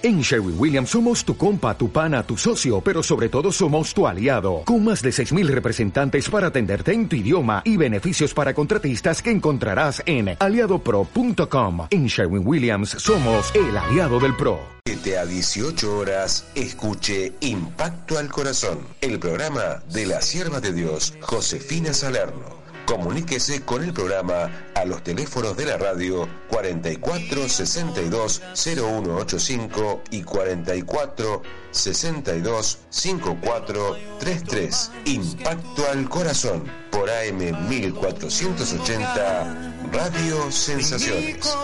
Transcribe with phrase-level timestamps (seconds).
[0.00, 4.06] En Sherwin Williams somos tu compa, tu pana, tu socio, pero sobre todo somos tu
[4.06, 9.20] aliado, con más de 6.000 representantes para atenderte en tu idioma y beneficios para contratistas
[9.20, 11.88] que encontrarás en aliadopro.com.
[11.90, 14.60] En Sherwin Williams somos el aliado del PRO.
[14.86, 21.14] 7 a 18 horas, escuche Impacto al Corazón, el programa de la sierva de Dios,
[21.20, 22.58] Josefina Salerno.
[22.88, 31.42] Comuníquese con el programa a los teléfonos de la radio 44 62 0185 y 44
[31.70, 34.90] 62 54 33.
[35.04, 41.54] Impacto al corazón por AM 1480 Radio Sensaciones.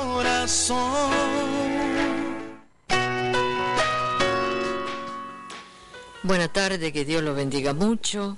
[6.22, 8.36] Buenas tardes, que Dios lo bendiga mucho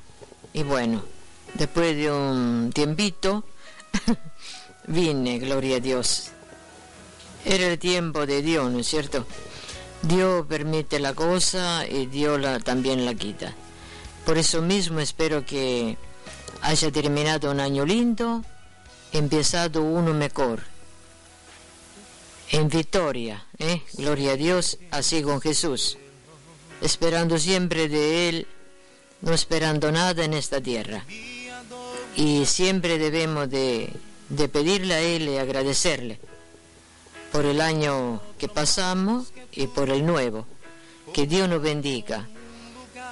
[0.52, 1.15] y bueno
[1.54, 3.44] después de un tiempito,
[4.86, 6.30] vine, gloria a Dios.
[7.44, 9.26] Era el tiempo de Dios, ¿no es cierto?
[10.02, 13.54] Dios permite la cosa y Dios también la quita.
[14.24, 15.96] Por eso mismo espero que
[16.62, 18.44] haya terminado un año lindo,
[19.12, 20.64] empezado uno mejor.
[22.50, 23.82] En victoria, ¿eh?
[23.94, 25.98] gloria a Dios, así con Jesús,
[26.80, 28.46] esperando siempre de Él,
[29.20, 31.04] no esperando nada en esta tierra
[32.16, 33.92] y siempre debemos de,
[34.50, 36.18] pedirle a Él y agradecerle
[37.30, 40.46] por el año que pasamos y por el nuevo.
[41.12, 42.26] Que Dios nos bendiga,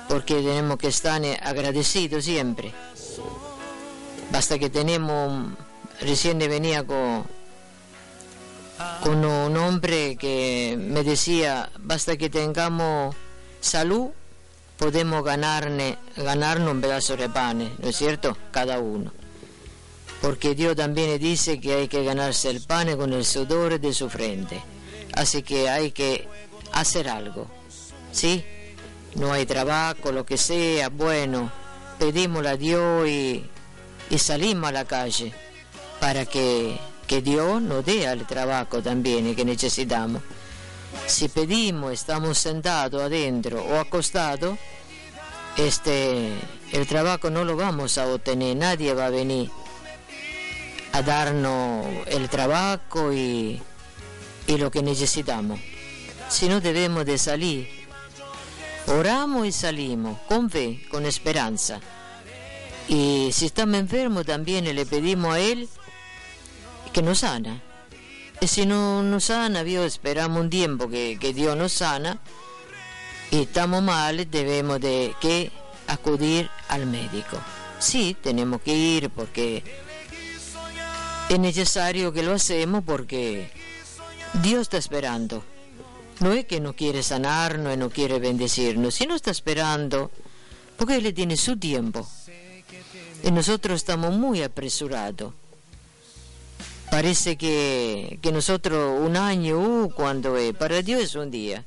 [0.09, 2.73] porque tenemos que estar agradecidos siempre.
[4.33, 5.53] Basta que tenemos,
[6.01, 7.25] recién venía con,
[9.03, 13.15] con un hombre que me decía, basta que tengamos
[13.61, 14.11] salud
[14.79, 18.37] podemos ganarne, ganarnos un pedazo de pan, ¿no es cierto?
[18.51, 19.13] Cada uno.
[20.21, 24.09] Porque Dios también dice que hay que ganarse el pan con el sudor de su
[24.09, 24.61] frente.
[25.13, 26.27] Así que hay que
[26.73, 27.47] hacer algo.
[28.13, 28.45] ¿Sí?
[29.17, 31.53] No hay trabajo, lo que sea, bueno,
[31.99, 33.45] pedimos a Dios y,
[34.11, 35.33] y salimos a la calle
[36.01, 40.23] para que, que Dios nos dé el trabajo también que necesitamos.
[41.07, 44.59] Si pedimos, estamos sentados adentro o acostados,
[45.57, 46.33] este,
[46.73, 49.51] el trabajo no lo vamos a obtener, nadie va a venir
[50.93, 53.61] a darnos el trabajo y,
[54.47, 55.61] y lo que necesitamos.
[56.29, 57.69] Si no debemos de salir,
[58.87, 61.81] oramos y salimos con fe, con esperanza.
[62.89, 65.69] Y si estamos enfermos también le pedimos a Él
[66.93, 67.63] que nos sana
[68.43, 72.21] si no nos sana, Dios, esperamos un tiempo que, Dios nos sana
[73.31, 75.51] y estamos mal, debemos de que
[75.87, 77.39] acudir al médico.
[77.79, 79.63] Sí, tenemos que ir porque
[81.29, 83.51] es necesario que lo hacemos porque
[84.43, 85.43] Dios está esperando.
[86.21, 90.11] No es que no quiere sanarnos no quiere bendecirnos, sino está esperando
[90.77, 92.07] porque Él tiene su tiempo.
[93.23, 95.33] Y nosotros estamos muy apresurados.
[96.91, 101.65] Parece que, nosotros un año, uh, cuando es, para Dios es un día.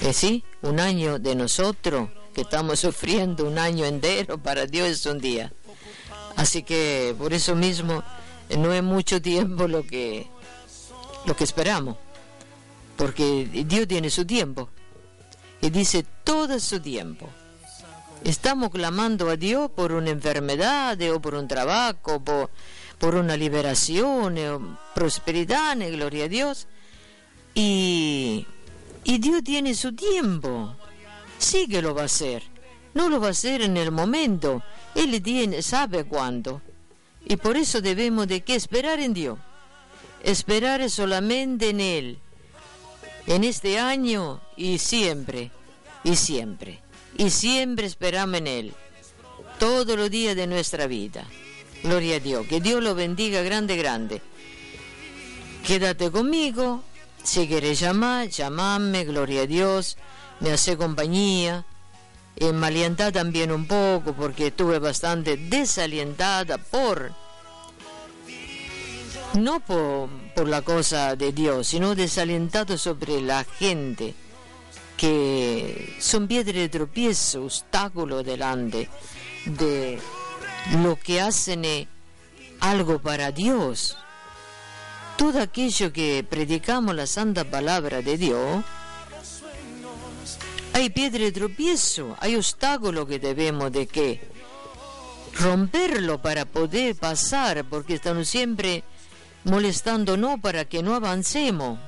[0.00, 5.06] Eh, sí, un año de nosotros que estamos sufriendo un año entero, para Dios es
[5.06, 5.52] un día.
[6.36, 8.02] Así que por eso mismo
[8.48, 10.26] eh, no es mucho tiempo lo que,
[11.24, 11.96] lo que esperamos,
[12.96, 14.68] porque Dios tiene su tiempo
[15.60, 17.28] y dice todo su tiempo.
[18.24, 22.22] Estamos clamando a Dios por una enfermedad o por un trabajo,
[22.98, 24.58] por una liberación, eh,
[24.94, 26.66] prosperidad, eh, gloria a Dios.
[27.54, 28.46] Y,
[29.04, 30.74] Dios tiene su tiempo.
[31.38, 32.42] Sí que lo va a hacer.
[32.94, 34.62] No lo va a hacer en el momento.
[34.94, 36.62] Él tiene, sabe cuándo.
[37.24, 39.38] Y por eso debemos de qué esperar en Dios.
[40.22, 42.18] Esperar solamente en Él.
[43.26, 45.50] En este año y siempre.
[46.04, 46.80] Y siempre.
[47.18, 48.74] Y siempre esperamos en Él.
[49.58, 51.26] Todos los días de nuestra vida.
[51.82, 52.46] Gloria a Dios.
[52.46, 54.22] Que Dios lo bendiga grande, grande.
[55.64, 56.82] Quédate conmigo.
[57.22, 59.96] Si quieres llamar, llamame, gloria a Dios.
[60.40, 61.64] Me hace compañía.
[62.36, 67.12] Eh, me alienta también un poco porque estuve bastante desalientada por
[69.34, 74.14] no por, por, la cosa de Dios, sino desalientado sobre la gente
[74.96, 78.88] que son piedras de tropiezo, obstáculo delante
[79.44, 79.98] de
[80.72, 81.86] lo que hacen es
[82.60, 83.96] algo para Dios.
[85.16, 88.64] Todo aquello que predicamos la santa palabra de Dios,
[90.72, 94.20] hay piedra de tropiezo, hay obstáculos que debemos de que
[95.40, 98.82] romperlo para poder pasar, porque están siempre
[99.44, 101.78] molestándonos para que no avancemos.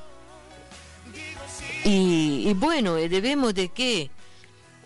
[1.84, 4.10] Y, y bueno, debemos de qué?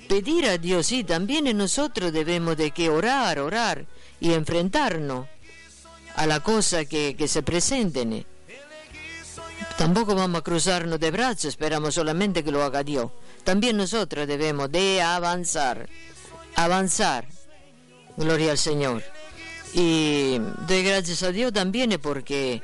[0.08, 3.86] Pedir a Dios, sí, también nosotros debemos de qué orar, orar
[4.20, 5.26] y enfrentarnos
[6.16, 8.26] a la cosa que, que se presenten.
[9.78, 13.10] Tampoco vamos a cruzarnos de brazos, esperamos solamente que lo haga Dios.
[13.42, 15.88] También nosotros debemos de avanzar,
[16.54, 17.26] avanzar.
[18.16, 19.02] Gloria al Señor.
[19.74, 20.38] Y
[20.68, 22.62] doy gracias a Dios también porque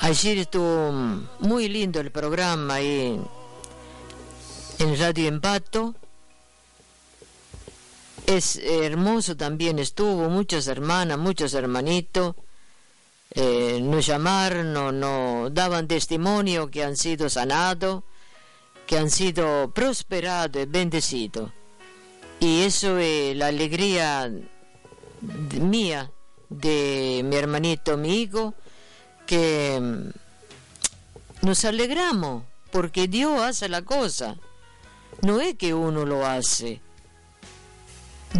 [0.00, 0.90] ayer estuvo
[1.38, 3.20] muy lindo el programa y
[4.78, 5.94] en Radio Impacto.
[8.26, 12.34] Es hermoso también estuvo, muchas hermanas, muchos hermanitos
[13.30, 18.02] eh, nos llamaron, nos no daban testimonio que han sido sanados,
[18.86, 21.52] que han sido prosperados y bendecidos.
[22.40, 24.30] Y eso es la alegría
[25.60, 26.10] mía,
[26.48, 28.54] de mi hermanito, mi hijo,
[29.26, 34.36] que mm, nos alegramos porque Dios hace la cosa.
[35.22, 36.80] No es que uno lo hace.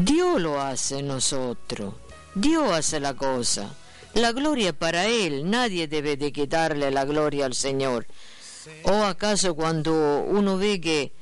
[0.00, 1.94] Dios lo hace nosotros.
[2.34, 3.75] Dios hace la cosa.
[4.12, 5.48] La gloria para Él.
[5.48, 8.06] Nadie debe de quitarle la gloria al Señor.
[8.82, 11.12] ¿O acaso cuando uno ve que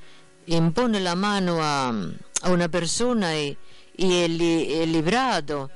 [0.47, 1.95] impone la mano a,
[2.51, 3.57] una persona y,
[3.97, 5.71] y librado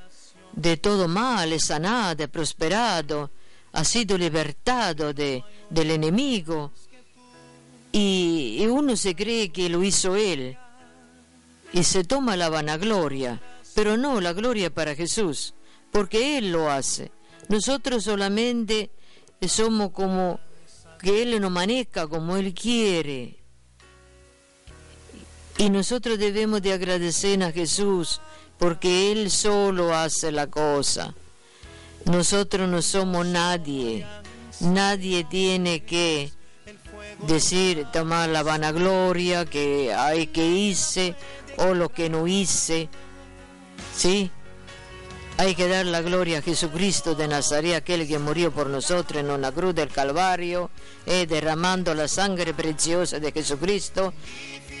[0.51, 3.31] de todo mal, es sanado, prosperado,
[3.71, 6.71] ha sido libertado de, del enemigo
[7.91, 10.57] y uno se cree que lo hizo él
[11.73, 13.41] y se toma la vanagloria,
[13.75, 15.53] pero no, la gloria para Jesús,
[15.91, 17.11] porque Él lo hace.
[17.47, 18.91] Nosotros solamente
[19.47, 20.39] somos como
[20.99, 23.39] que Él nos maneja como Él quiere.
[25.57, 28.21] Y nosotros debemos de agradecer a Jesús
[28.57, 31.13] porque Él solo hace la cosa.
[32.05, 34.05] Nosotros no somos nadie.
[34.61, 36.31] Nadie tiene que
[37.27, 41.15] decir, tomar la vanagloria que hay que hice
[41.59, 42.89] o lo que no hice.
[43.95, 44.31] ¿Sí?
[45.37, 49.31] Hay que dar la gloria a Jesucristo de Nazaret, aquel que murió por nosotros en
[49.31, 50.69] una cruz del Calvario,
[51.05, 54.13] eh, derramando la sangre preciosa de Jesucristo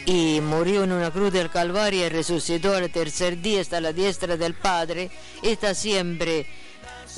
[0.05, 4.35] y murió en una cruz del Calvario y resucitó al tercer día hasta la diestra
[4.35, 5.09] del Padre,
[5.41, 6.45] está siempre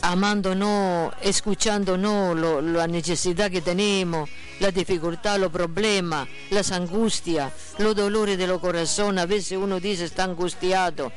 [0.02, 8.38] amándonos, escuchándonos lo, la necesidad que tenemos, la dificultad, los problemas, las angustias, los dolores
[8.38, 9.24] de los corazones.
[9.24, 11.12] A veces uno dice está angustiado,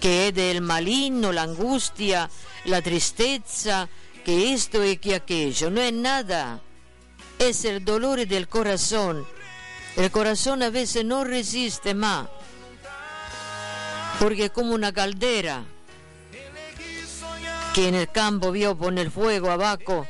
[0.00, 2.30] que es del maligno, la angustia,
[2.64, 3.88] la tristeza,
[4.24, 5.70] que esto y que aquello.
[5.70, 6.60] No es nada,
[7.38, 9.26] es el dolor del corazón
[9.98, 12.28] el corazón a veces no resiste más,
[14.20, 15.64] porque es como una caldera
[17.78, 20.04] que en el campo vio poner fuego abajo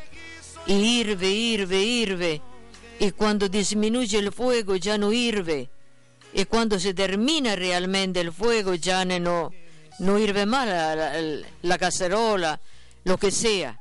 [0.67, 2.41] y hirve, hirve, hirve,
[2.99, 5.69] y cuando disminuye el fuego ya no hirve,
[6.32, 9.53] y cuando se termina realmente el fuego ya no,
[9.99, 11.12] no hirve más la,
[11.61, 12.59] la cacerola,
[13.05, 13.79] lo que sea.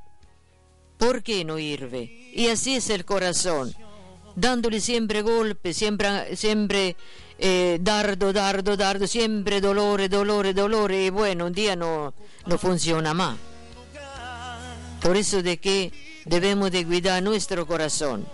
[0.98, 2.32] ¿Por qué no hirve?
[2.34, 3.74] Y así es el corazón
[4.36, 6.98] dándole siempre golpe, siempre, siempre
[7.40, 12.14] eh, dardo, dardo, dardo, siempre dolore, dolore, dolore, y bueno, un día no,
[12.46, 13.38] no funciona más.
[15.02, 15.92] Por eso de que
[16.26, 18.26] debemos de cuidar nuestro corazón.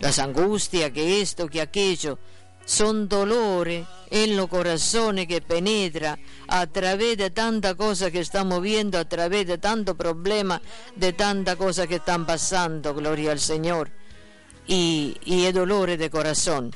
[0.00, 2.18] Las angustias, que esto, que aquello,
[2.64, 8.98] son dolores en los corazones que penetra a través de tanta cosa que estamos viendo,
[8.98, 10.60] a través de tanto problema,
[10.96, 13.90] de tanta cosa que están pasando, gloria al Señor
[14.66, 16.72] y, y el dolor de corazón.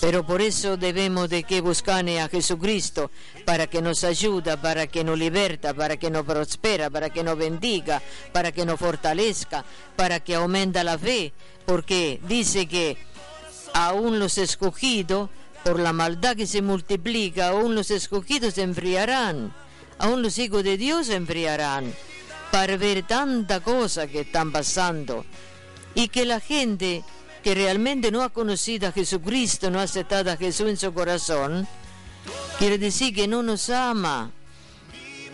[0.00, 3.10] Pero por eso debemos de que buscar a Jesucristo
[3.44, 7.38] para que nos ayuda, para que nos liberta, para que nos prospera, para que nos
[7.38, 11.32] bendiga, para que nos fortalezca, para que aumenta la fe,
[11.66, 12.96] porque dice que
[13.74, 15.30] aún los escogidos,
[15.64, 19.54] por la maldad que se multiplica, aún los escogidos se enfriarán,
[19.98, 21.94] aún los hijos de Dios se enfriarán,
[22.50, 25.24] para ver tanta cosa que están pasando.
[25.94, 27.04] Y que la gente
[27.42, 31.66] que realmente no ha conocido a Jesucristo, no ha aceptado a Jesús en su corazón,
[32.58, 34.30] quiere decir que no nos ama.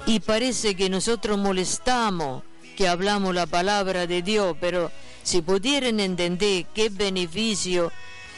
[0.07, 2.43] Y parece que nosotros molestamos
[2.77, 4.91] que hablamos la palabra de Dios, pero
[5.23, 7.93] si pudieran entender qué beneficio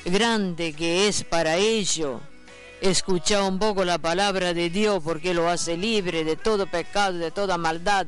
[0.05, 2.21] grande que es para ellos
[2.81, 7.31] escuchar un poco la palabra de Dios porque lo hace libre de todo pecado, de
[7.31, 8.07] toda maldad.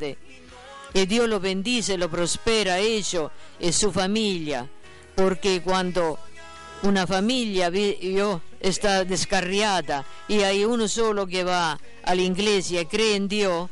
[0.95, 4.69] Y Dios lo bendice, lo prospera a ellos y su familia
[5.23, 6.19] porque cuando
[6.83, 7.71] una familia
[8.59, 13.71] está descarriada y hay uno solo que va a la iglesia y cree en Dios,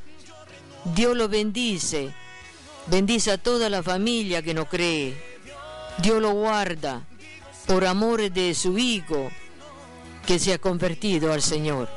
[0.95, 2.15] Dios lo bendice,
[2.87, 5.21] bendice a toda la familia que no cree,
[5.99, 7.05] Dios lo guarda,
[7.67, 9.29] por amor de su Hijo
[10.25, 11.89] que se ha convertido al Señor.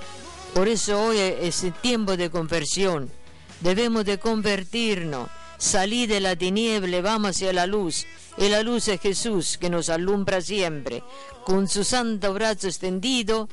[0.55, 3.12] Por eso hoy es el tiempo de conversión.
[3.60, 5.29] Debemos de convertirnos,
[5.63, 8.05] salir de la tiniebla, vamos hacia la luz.
[8.38, 11.03] Y la luz es Jesús que nos alumbra siempre,
[11.46, 13.48] con su santo brazo extendido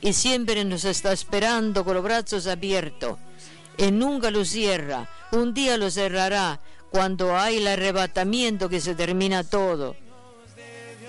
[0.00, 3.18] y siempre nos está esperando con los brazos abiertos.
[3.78, 9.42] Y nunca lo cierra, un día lo cerrará cuando hay el arrebatamiento que se termina
[9.42, 9.96] todo.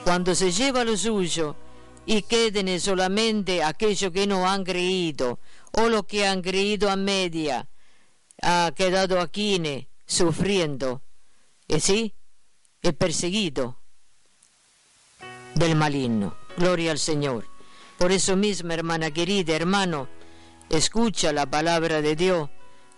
[0.04, 1.56] Cuando se lleva lo suyo
[2.06, 5.40] y queden solamente aquellos que no han creído
[5.74, 7.70] o los que han creído a media,
[8.42, 9.60] ha quedado aquí
[10.08, 11.04] sufriendo.
[11.68, 12.16] ¿Y sí?
[12.82, 13.78] El perseguido
[15.54, 16.36] del maligno.
[16.58, 17.46] Gloria al Señor.
[17.98, 20.08] Por eso mismo, hermana querida, hermano,
[20.70, 22.50] escucha la palabra de Dios,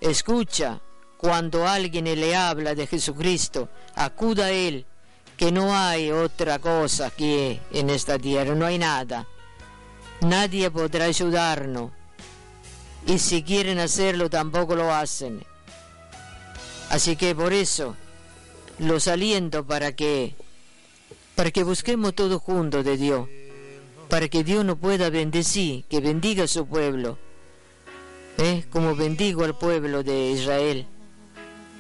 [0.02, 0.82] escucha
[1.18, 4.86] cuando alguien le habla de Jesucristo, acuda a Él,
[5.36, 9.28] que no hay otra cosa que en esta tierra, no hay nada.
[10.22, 11.92] Nadie podrá ayudarnos.
[13.08, 15.46] Y si quieren hacerlo, tampoco lo hacen.
[16.90, 17.96] Así que por eso
[18.80, 20.36] los aliento para que
[21.36, 23.28] para que busquemos todos juntos de Dios
[24.10, 27.18] para que Dios nos pueda bendecir, que bendiga a su pueblo,
[28.40, 28.66] ¿eh?
[28.72, 30.88] como bendigo al pueblo de Israel.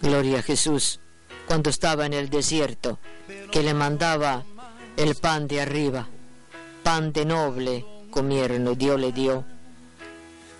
[0.02, 1.00] Gloria a Jesús,
[1.48, 3.00] cuando estaba en el desierto,
[3.52, 4.46] que le mandaba
[4.96, 6.08] el pan de arriba,
[6.84, 9.44] pan de noble comieron, Dios le dio.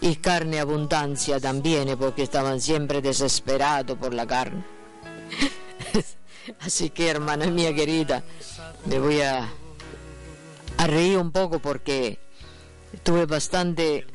[0.02, 4.64] Y carne abundancia también, porque estaban siempre desesperados por la carne.
[6.62, 8.24] Así que, hermana mía querida,
[8.86, 9.50] me voy a
[10.88, 12.20] reír un poco porque
[13.04, 14.06] tuve bastante,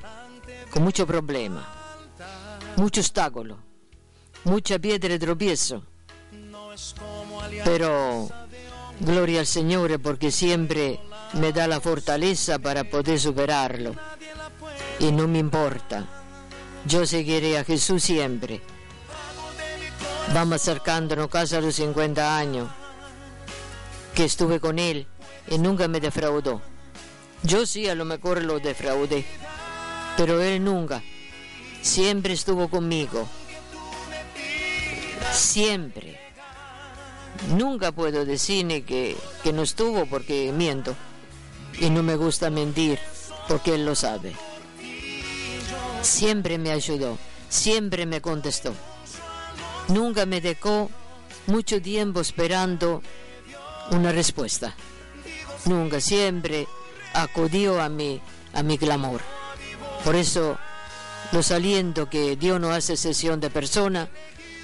[0.70, 1.66] con mucho problema,
[2.76, 3.58] mucho obstáculo,
[4.44, 5.84] mucha piedra de tropiezo.
[7.64, 8.28] Pero
[9.00, 11.00] gloria al Señor porque siempre
[11.34, 13.94] me da la fortaleza para poder superarlo.
[14.98, 16.06] Y no me importa.
[16.86, 18.60] Yo seguiré a Jesús siempre.
[20.32, 22.68] Vamos acercándonos casi a los 50 años
[24.14, 25.06] que estuve con Él
[25.48, 26.62] y nunca me defraudó.
[27.42, 29.24] Yo sí a lo mejor lo defraudé,
[30.16, 31.02] pero él nunca.
[31.82, 33.28] Siempre estuvo conmigo.
[35.30, 36.18] Siempre.
[37.50, 40.96] Nunca puedo decirle que, que no estuvo porque miento.
[41.78, 42.98] Y no me gusta mentir
[43.46, 44.34] porque él lo sabe.
[46.04, 47.18] Siempre me ayudó,
[47.48, 48.74] siempre me contestó.
[49.88, 50.90] Nunca me dejó
[51.46, 53.02] mucho tiempo esperando
[53.90, 54.74] una respuesta
[55.66, 56.66] nunca, siempre
[57.12, 58.20] acudió a mi,
[58.52, 59.20] a mi clamor.
[60.04, 60.58] Por eso
[61.32, 64.08] los aliento que Dios no hace sesión de persona,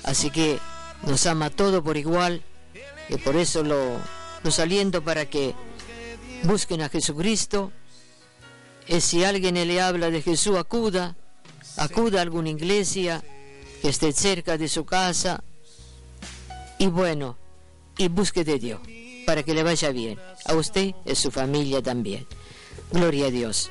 [0.05, 0.59] así que
[1.03, 2.43] nos ama todo por igual
[3.09, 3.99] y por eso lo,
[4.43, 4.61] los
[5.05, 5.55] para que
[6.45, 7.73] busquen a Jesucristo
[8.87, 11.17] y si alguien le habla de Jesús, acuda,
[11.81, 13.25] acuda a alguna iglesia
[13.81, 15.43] que esté cerca de su casa
[16.79, 17.37] y bueno,
[17.97, 18.81] y busque de Dios
[19.27, 20.19] para que le vaya bien.
[20.45, 22.27] A usted y a su familia también.
[22.93, 23.71] Gloria a Dios.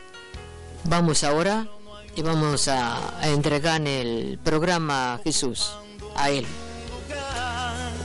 [0.85, 1.67] Vamos ahora
[2.15, 5.71] y vamos a, entregar el programa a Jesús,
[6.15, 6.45] a Él.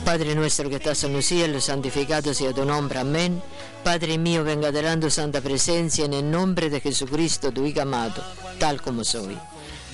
[0.05, 3.43] Padre nuestro que estás en los cielos, santificado sea tu nombre, amén.
[3.83, 8.23] Padre mío, venga adelante santa presencia en el nombre de Jesucristo, tu Hijo amado,
[8.59, 9.39] tal como soy.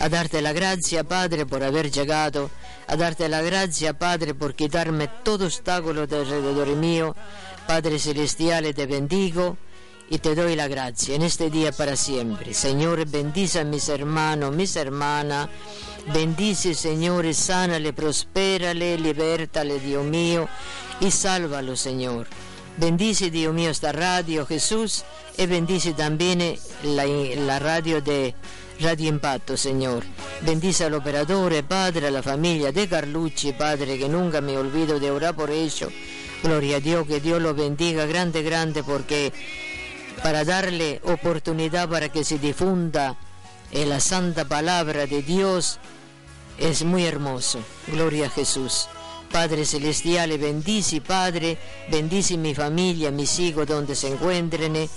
[0.01, 2.51] A darte la gracia, Padre, por haber llegado
[2.87, 7.15] a darte la gracia, Padre, por quitarme todo obstáculo de alrededor mío.
[7.67, 9.59] Padre Celestial, te bendigo
[10.09, 12.55] y te doy la gracia en este día para siempre.
[12.55, 15.51] Señor, bendice a mis hermanos, mis hermanas.
[16.15, 20.49] Bendice, Señor, sánale, prospérale, libértale, Dios mío,
[21.01, 22.27] y sálvalo, Señor.
[22.79, 25.05] Bendice, Dios mío, esta radio, Jesús,
[25.37, 28.35] y bendice también la radio de
[28.81, 30.05] Radio Impacto, Señor.
[30.41, 35.11] Bendice al operador, Padre, a la familia de Carlucci, Padre, que nunca me olvido de
[35.11, 35.93] orar por ellos.
[36.43, 39.35] Gloria a Dios, que Dios lo bendiga grande, grande, porque
[40.23, 43.17] para darle oportunidad para que se difunda
[43.71, 45.79] en la santa palabra de Dios
[46.59, 47.61] es muy hermoso.
[47.87, 48.89] Gloria a Jesús.
[49.31, 51.57] Padre Celestial, bendice, Padre,
[51.91, 54.89] bendice mi familia, mis hijos donde se encuentren.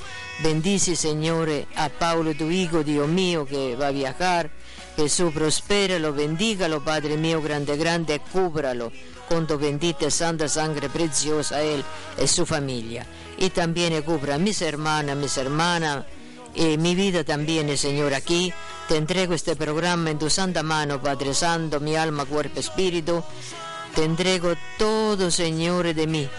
[0.41, 4.49] Bendice, Señor, a Paulo, tu hijo, Dios mío, que va a viajar.
[4.95, 8.91] Jesús, prospéralo, bendígalo, Padre mío, grande, grande, cúbralo
[9.29, 11.83] con tu bendita santa sangre preciosa él
[12.21, 13.05] y su familia.
[13.37, 16.05] Y también cubra a mis hermanas, mis hermanas,
[16.55, 18.53] y mi vida también, Señor, aquí.
[18.87, 23.23] Te entrego este programa en tu santa mano, Padre Santo, mi alma, cuerpo, espíritu.
[23.95, 26.29] Te entrego todo, Señor, de mí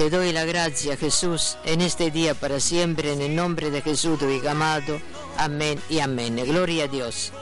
[0.00, 4.18] Te doy la gracia, Jesús, en este día para siempre, en el nombre de Jesús,
[4.18, 4.98] tu Hijo amado.
[5.36, 6.36] Amén y amén.
[6.36, 7.32] Gloria a Dios.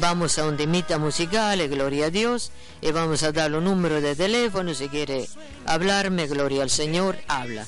[0.00, 4.16] Vamos a un temita musical, gloria a Dios, y vamos a dar un número de
[4.16, 4.72] teléfono.
[4.72, 5.28] Si quiere
[5.66, 7.66] hablarme, gloria al Señor, habla.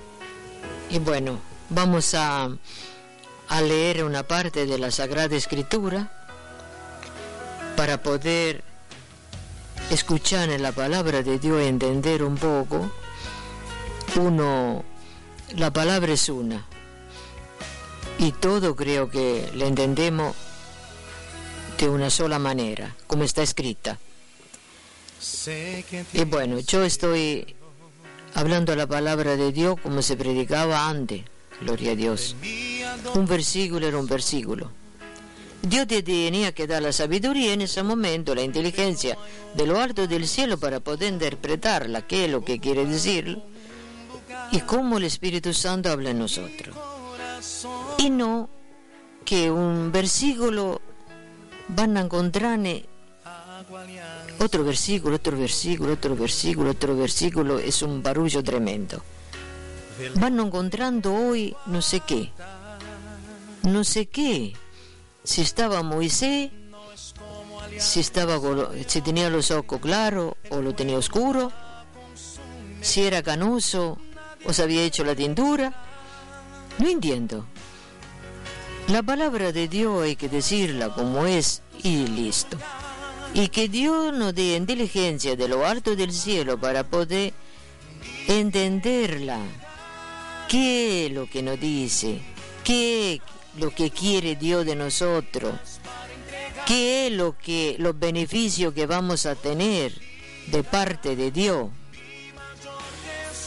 [0.91, 2.51] Y bueno, vamos a,
[3.49, 6.13] a leer una parte de la Sagrada Escritura
[7.75, 8.65] para poder
[9.91, 12.93] escuchar en la palabra de Dios entender un poco.
[14.17, 14.85] Uno,
[15.57, 16.67] la palabra es una.
[18.19, 20.35] Y todo creo que le entendemos
[21.79, 23.99] de una sola manera, como está escrita.
[26.13, 27.55] Y bueno, yo estoy
[28.35, 31.23] hablando la palabra de Dios como se predicaba antes,
[31.61, 32.37] gloria a Dios.
[33.15, 34.71] Un versículo era un versículo.
[35.63, 39.19] Dios te tenía que dar la sabiduría en ese momento, la inteligencia
[39.55, 43.43] de lo alto del cielo para poder interpretarla, qué es lo que quiere decir
[44.53, 46.77] y cómo el Espíritu Santo habla en nosotros.
[47.99, 48.49] Y no
[49.25, 50.81] que un versículo
[51.69, 52.85] van a encontrar en
[54.39, 59.03] otro versículo, otro versículo, otro versículo, otro versículo, es un barullo tremendo.
[60.15, 62.33] Van encontrando hoy no sé qué,
[63.65, 64.55] no sé qué,
[65.23, 66.51] si estaba Moisés,
[67.79, 68.41] si, estaba,
[68.87, 71.53] si tenía los ojos claros o lo tenía oscuro,
[72.81, 73.99] si era canoso
[74.45, 75.73] o se había hecho la tintura.
[76.79, 77.47] No entiendo.
[78.89, 82.57] La palabra de Dios hay que decirla como es y listo.
[83.35, 87.33] Y que Dios nos dé inteligencia de lo alto del cielo para poder
[88.27, 89.39] entenderla.
[90.49, 92.21] ¿Qué es lo que nos dice?
[92.65, 93.21] ¿Qué es
[93.61, 95.55] lo que quiere Dios de nosotros?
[96.67, 99.93] ¿Qué es lo que los beneficios que vamos a tener
[100.49, 101.69] de parte de Dios?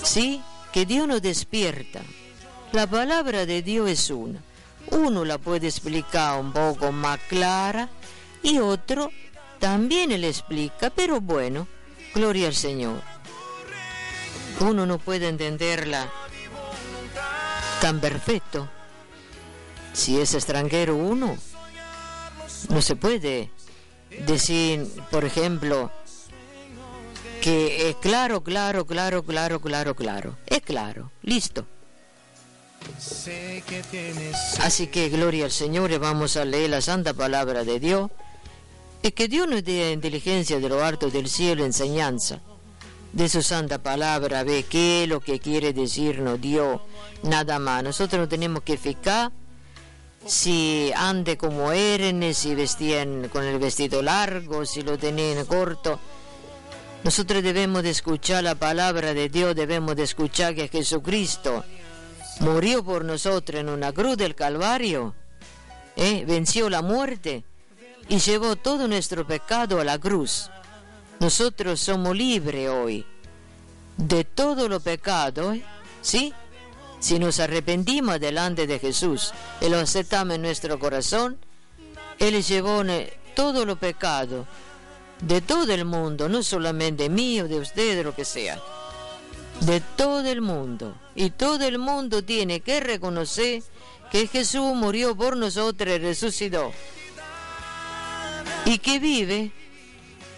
[0.03, 0.41] ¿Sí?
[0.73, 2.01] Que Dios nos despierta.
[2.71, 4.41] La palabra de Dios es una.
[4.89, 7.89] Uno la puede explicar un poco más clara
[8.41, 9.11] y otro
[9.59, 11.67] también le explica, pero bueno,
[12.13, 13.01] gloria al Señor.
[14.59, 16.11] Uno no puede entenderla
[17.79, 18.67] tan perfecto.
[19.93, 21.37] Si es extranjero uno,
[22.69, 23.51] no se puede
[24.25, 25.91] decir, por ejemplo,
[27.43, 30.37] que es claro, claro, claro, claro, claro, claro.
[30.47, 31.65] Es claro, listo.
[34.61, 38.09] Así que gloria al Señor y vamos a leer la santa palabra de Dios.
[39.01, 42.39] Y que Dios nos dé inteligencia de lo alto del cielo, enseñanza
[43.11, 46.79] de su santa palabra, ve qué es lo que quiere decirnos Dios,
[47.23, 47.83] nada más.
[47.83, 49.33] Nosotros no tenemos que fijar
[50.25, 55.99] si ande como eran, si vestían con el vestido largo, si lo tenían corto.
[57.03, 61.65] Nosotros debemos de escuchar la palabra de Dios, debemos de escuchar que Jesucristo
[62.39, 65.13] murió por nosotros en una cruz del Calvario,
[65.97, 66.23] ¿eh?
[66.25, 67.43] venció la muerte
[68.07, 70.49] y llevó todo nuestro pecado a la cruz.
[71.19, 73.05] Nosotros somos libres hoy
[73.97, 75.55] de todo lo pecado.
[76.01, 76.33] ¿sí?
[77.01, 81.37] Si nos arrepentimos delante de Jesús y lo aceptamos en nuestro corazón,
[82.17, 82.81] Él llevó
[83.35, 84.47] todo lo pecado
[85.27, 88.61] de todo el mundo, no solamente mío, de usted, de lo que sea,
[89.61, 90.95] de todo el mundo.
[91.15, 93.63] Y todo el mundo tiene que reconocer
[94.11, 96.71] que Jesús murió por nosotros y resucitó.
[98.65, 99.51] Y que vive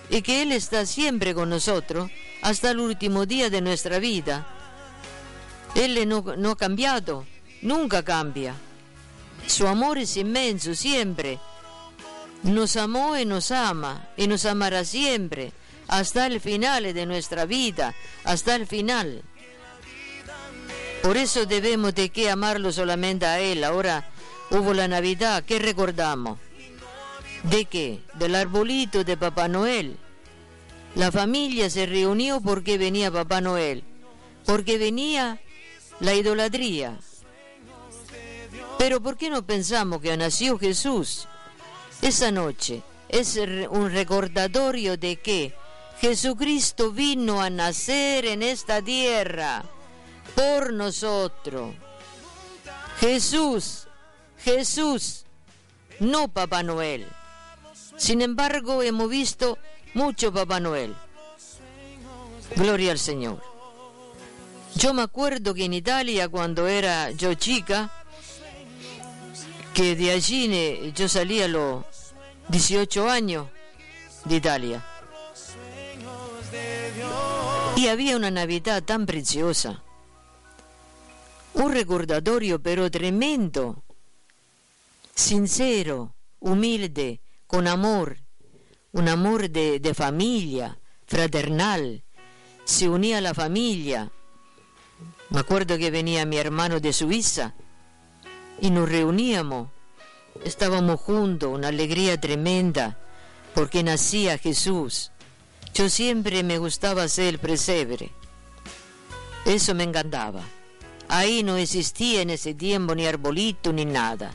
[0.09, 4.47] y que Él está siempre con nosotros hasta el último día de nuestra vida.
[5.73, 7.25] Él no, no ha cambiado,
[7.61, 8.55] nunca cambia.
[9.47, 11.39] Su amor es inmenso siempre.
[12.45, 15.51] Nos amó y nos ama y nos amará siempre
[15.87, 19.23] hasta el final de nuestra vida, hasta el final.
[21.01, 23.63] Por eso debemos de que amarlo solamente a Él.
[23.63, 24.07] Ahora
[24.51, 26.37] hubo la Navidad, ¿qué recordamos?
[27.49, 28.01] ¿De qué?
[28.13, 29.97] Del arbolito de Papá Noel.
[30.93, 33.83] La familia se reunió porque venía Papá Noel,
[34.45, 35.41] porque venía
[35.99, 36.99] la idolatría.
[38.77, 41.27] Pero ¿por qué no pensamos que nació Jesús
[42.07, 42.81] esa noche?
[43.09, 43.37] Es
[43.69, 45.53] un recordatorio de que
[45.99, 49.63] Jesucristo vino a nacer en esta tierra
[50.35, 51.73] por nosotros.
[52.99, 53.87] Jesús,
[54.39, 55.25] Jesús,
[55.99, 57.07] no Papá Noel.
[57.97, 59.57] Sin embargo, hemos visto
[59.93, 60.95] mucho Papá Noel.
[62.55, 63.41] Gloria al Señor.
[64.75, 67.89] Yo me acuerdo que en Italia, cuando era yo chica,
[69.73, 71.94] que de allí yo salía a los
[72.49, 73.47] 18 años
[74.25, 74.85] de Italia.
[77.75, 79.83] Y había una Navidad tan preciosa.
[81.53, 83.83] Un recordatorio pero tremendo,
[85.13, 88.17] sincero, humilde, con amor,
[88.91, 92.03] un amor de, familia, fraternal.
[92.63, 94.11] Se unía a la familia.
[95.29, 97.55] Me acuerdo que venía mi hermano de Suiza
[98.59, 99.69] y nos reuníamos.
[100.43, 102.97] Estábamos juntos, una alegría tremenda,
[103.53, 105.11] porque nacía Jesús.
[105.73, 108.11] Yo siempre me gustaba hacer el presebre.
[109.45, 110.41] Eso me encantaba.
[111.07, 114.33] Ahí no existía en ese tiempo ni arbolito ni nada.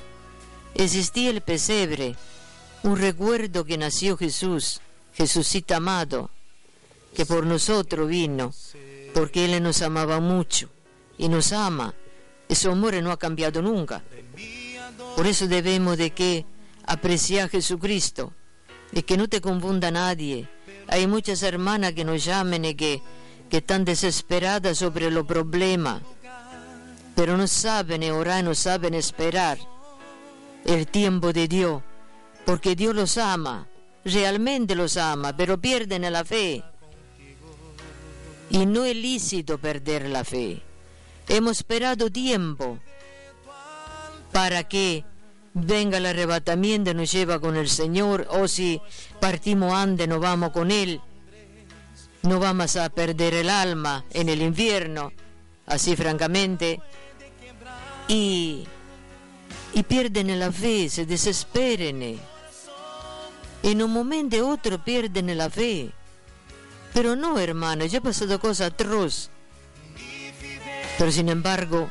[0.75, 2.15] Existía el pesebre,
[2.83, 4.81] un recuerdo que nació Jesús,
[5.15, 6.31] Jesucito amado,
[7.15, 8.55] que por nosotros vino,
[9.13, 10.71] porque Él nos amaba mucho
[11.19, 11.95] y nos ama.
[12.49, 14.03] Ese amor no ha cambiado nunca.
[15.21, 16.47] Por eso debemos de que
[16.87, 18.33] apreciar a Jesucristo
[18.91, 20.49] y que no te confunda nadie.
[20.89, 23.03] Hay muchas hermanas que nos llaman y que,
[23.51, 26.01] que están desesperadas sobre los problemas,
[27.15, 29.59] pero no saben orar, no saben esperar
[30.65, 31.83] el tiempo de Dios,
[32.47, 33.69] porque Dios los ama,
[34.07, 36.65] realmente los ama, pero pierden la fe.
[38.49, 40.63] Y no es lícito perder la fe.
[41.29, 42.79] Hemos esperado tiempo
[44.33, 45.05] para que
[45.55, 48.81] venga el arrebatamiento, nos lleva con el Señor, o si
[49.21, 51.01] partimos antes, no vamos con Él.
[52.23, 55.13] No vamos a perder el alma en el infierno,
[55.67, 56.81] así francamente.
[58.09, 58.67] Y,
[59.73, 62.21] y pierden la fe, se desesperen.
[63.63, 65.93] En un momento de otro pierden la fe.
[66.93, 69.31] Pero no, hermano, ya ha pasado cosa atroz.
[70.99, 71.89] Pero sin embargo,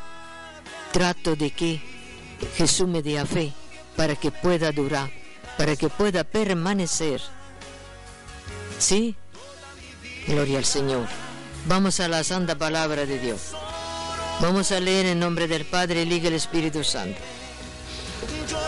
[0.91, 1.81] trato de que
[2.55, 3.53] Jesús me dé fe
[3.95, 5.09] para que pueda durar,
[5.57, 7.21] para que pueda permanecer.
[8.77, 9.15] ¿Sí?
[10.27, 11.07] Gloria al Señor.
[11.65, 13.53] Vamos a la santa palabra de Dios.
[14.41, 17.19] Vamos a leer en nombre del Padre, el Hijo y el Espíritu Santo.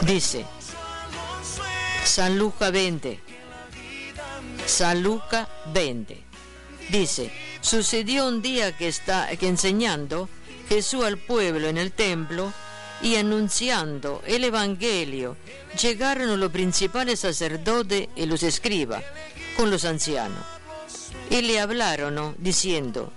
[0.02, 0.46] Dice,
[2.04, 3.20] San Lucas 20.
[4.66, 6.22] San Lucas 20.
[6.90, 7.32] Dice,
[7.62, 10.28] sucedió un día que, está, que enseñando
[10.68, 12.54] Jesús al pueblo en el templo
[13.04, 15.38] y anunciando el Evangelio,
[15.82, 19.04] llegaron los principales sacerdotes y los escribas
[19.58, 20.44] con los ancianos.
[21.30, 23.12] Y le hablaron diciendo,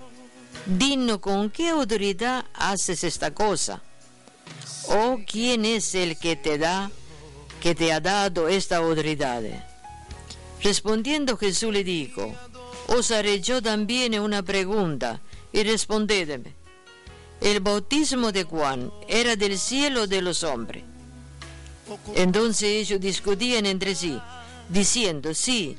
[0.66, 3.82] Dinos con qué autoridad haces esta cosa.
[4.88, 6.90] ¿O quién es el que te da,
[7.60, 9.42] que te ha dado esta autoridad?
[10.62, 12.34] Respondiendo Jesús le dijo,
[12.86, 15.20] os haré yo también una pregunta
[15.52, 16.54] y respondedme.
[17.40, 20.84] El bautismo de Juan era del cielo de los hombres.
[22.14, 24.18] Entonces ellos discutían entre sí,
[24.68, 25.76] diciendo, sí,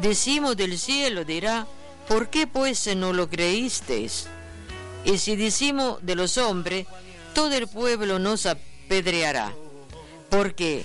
[0.00, 1.66] decimos del cielo, dirá,
[2.08, 4.26] ¿por qué pues no lo creísteis?
[5.04, 6.86] Y si decimos de los hombres,
[7.34, 9.54] todo el pueblo nos apedreará,
[10.30, 10.84] porque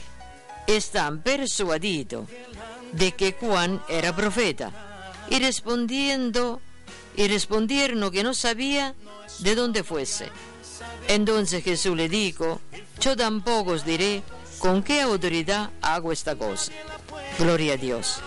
[0.68, 2.28] están persuadidos
[2.92, 4.72] de que Juan era profeta.
[5.30, 6.62] Y respondiendo,
[7.20, 8.96] y respondieron que no sabía
[9.40, 10.30] de dónde fuese.
[11.10, 12.62] Entonces Jesús le dijo,
[13.02, 14.24] yo tampoco os diré
[14.58, 16.72] con qué autoridad hago esta cosa.
[17.38, 18.22] Gloria a Dios.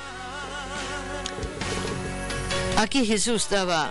[2.76, 3.90] Aquí Jesús estaba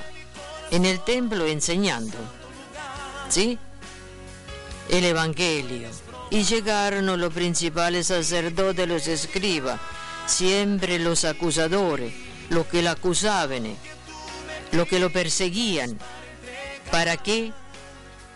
[0.70, 2.18] en el templo enseñando,
[3.28, 3.58] ¿sí?
[4.88, 5.90] El Evangelio.
[6.30, 9.82] Y llegaron los principales sacerdotes, los escribas,
[10.28, 12.14] siempre los acusadores,
[12.50, 13.76] los que lo acusaban,
[14.72, 15.98] los que lo perseguían.
[16.92, 17.54] ¿Para qué?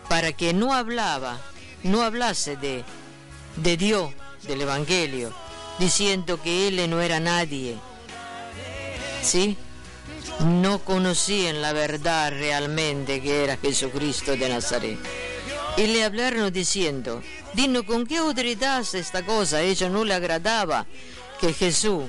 [0.08, 1.40] Para que no hablaba,
[1.82, 2.84] no hablase de,
[3.56, 4.12] de Dios,
[4.46, 5.32] del Evangelio,
[5.78, 7.76] diciendo que él no era nadie.
[9.22, 9.56] ¿Sí?
[10.40, 14.98] No conocían la verdad realmente que era Jesucristo de Nazaret.
[15.76, 17.22] Y le hablaron diciendo,
[17.52, 19.58] dinos con qué autoridad esta cosa.
[19.58, 20.86] A ellos no le agradaba
[21.40, 22.04] que Jesús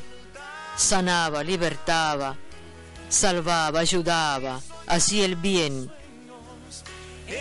[0.78, 2.38] sanaba, libertaba,
[3.10, 5.92] salvaba, ayudaba, hacía el bien,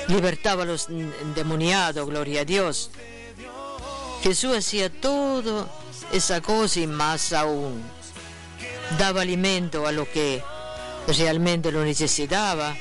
[0.09, 2.91] libertaba a los endemoniados, gloria a Dios.
[4.23, 5.69] Jesús hacía todo
[6.13, 7.83] esa cosa y más aún.
[8.99, 10.43] Daba alimento a lo que
[11.09, 12.77] realmente lo necesitaba.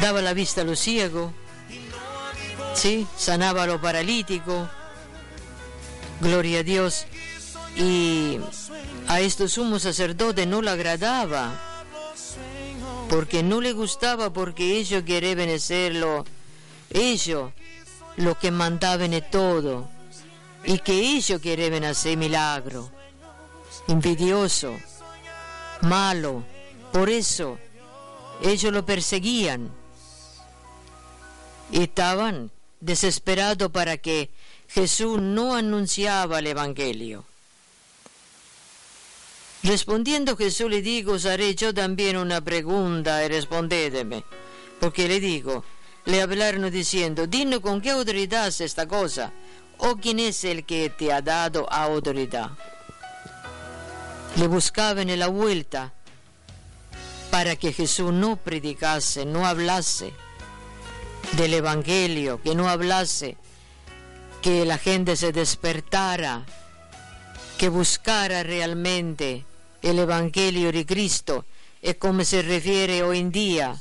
[0.00, 1.32] Daba la vista a los ciegos.
[2.74, 3.06] ¿Sí?
[3.16, 4.68] Sanaba a los paralíticos.
[6.20, 7.06] Gloria a Dios.
[7.76, 8.40] Y
[9.08, 11.84] a estos sumos sacerdotes no le agradaba.
[13.08, 16.26] Porque no le gustaba porque ellos querían hacerlo.
[16.90, 17.52] Ellos,
[18.16, 19.88] lo que mandaban de todo.
[20.64, 22.90] Y que ellos querían hacer milagro.
[23.88, 24.76] Envidioso.
[25.80, 26.44] Malo.
[26.92, 27.58] Por eso
[28.42, 29.70] ellos lo perseguían.
[31.70, 34.30] Y estaban desesperados para que
[34.68, 37.24] Jesús no anunciaba el Evangelio.
[39.62, 44.24] Respondiendo Jesús le digo, os haré yo también una pregunta y respondedme.
[44.80, 45.64] Porque le digo,
[46.04, 49.32] le hablaron diciendo, dinos con qué autoridad hace esta cosa,
[49.78, 52.50] o quién es el que te ha dado autoridad.
[54.36, 55.92] Le buscaban en la vuelta
[57.30, 60.12] para que Jesús no predicase, no hablase
[61.32, 63.36] del Evangelio, que no hablase,
[64.40, 66.46] que la gente se despertara,
[67.58, 69.44] que buscara realmente
[69.82, 71.44] el Evangelio de Cristo,
[71.82, 73.76] es como se refiere hoy en día.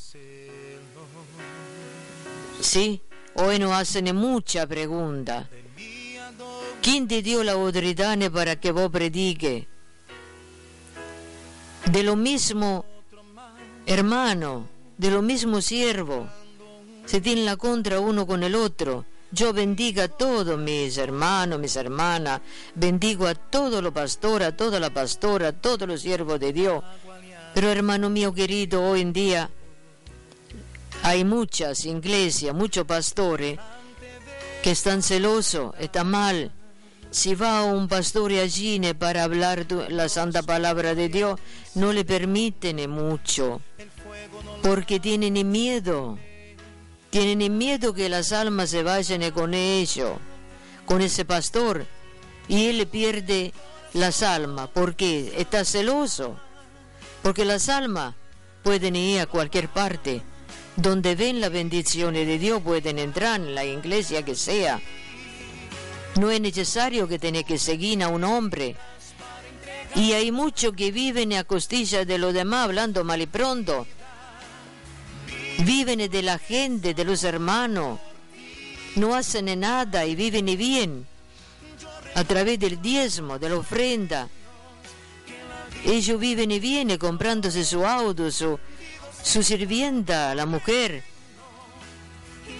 [2.62, 3.02] Sí,
[3.36, 5.50] hoy nos hacen mucha pregunta.
[6.82, 9.68] ¿Quién te dio la autoridad para que vos predique?
[11.86, 12.86] De lo mismo
[13.86, 16.28] hermano, de lo mismo siervo,
[17.06, 19.06] se tienen la contra uno con el otro.
[19.32, 22.42] Yo bendiga a todos mis hermanos, mis hermanas,
[22.76, 26.84] bendigo a todos los pastores, a toda la pastora, a todos los siervos de Dios.
[27.54, 29.50] Pero hermano mío querido, hoy en día
[31.04, 33.60] hay muchas iglesias, muchos pastores
[34.64, 36.52] que están celosos, están mal.
[37.10, 41.40] Si va un pastor allí para hablar la santa palabra de Dios,
[41.76, 43.62] no le permiten mucho,
[44.62, 46.18] porque tienen miedo.
[47.10, 50.18] Tienen miedo que las almas se vayan con ellos,
[50.86, 51.86] con ese pastor,
[52.48, 53.54] y él pierde
[53.94, 54.70] las almas.
[54.70, 55.34] ¿Por qué?
[55.38, 56.38] Está celoso.
[57.24, 58.16] Porque las almas
[58.64, 60.22] pueden ir a cualquier parte.
[60.76, 64.80] Donde ven la bendiciones de Dios pueden entrar en la iglesia que sea.
[66.20, 68.76] No es necesario que tenga que seguir a un hombre.
[69.96, 73.88] Y hay muchos que viven a costillas de los demás hablando mal y pronto.
[75.60, 78.00] Viven de la gente, de los hermanos.
[78.96, 81.08] No hacen nada y viven bien.
[82.16, 84.30] A través del diezmo, de la ofrenda.
[85.86, 88.60] Ellos viven y vienen comprándose su auto, su,
[89.24, 91.04] su sirvienta, la mujer.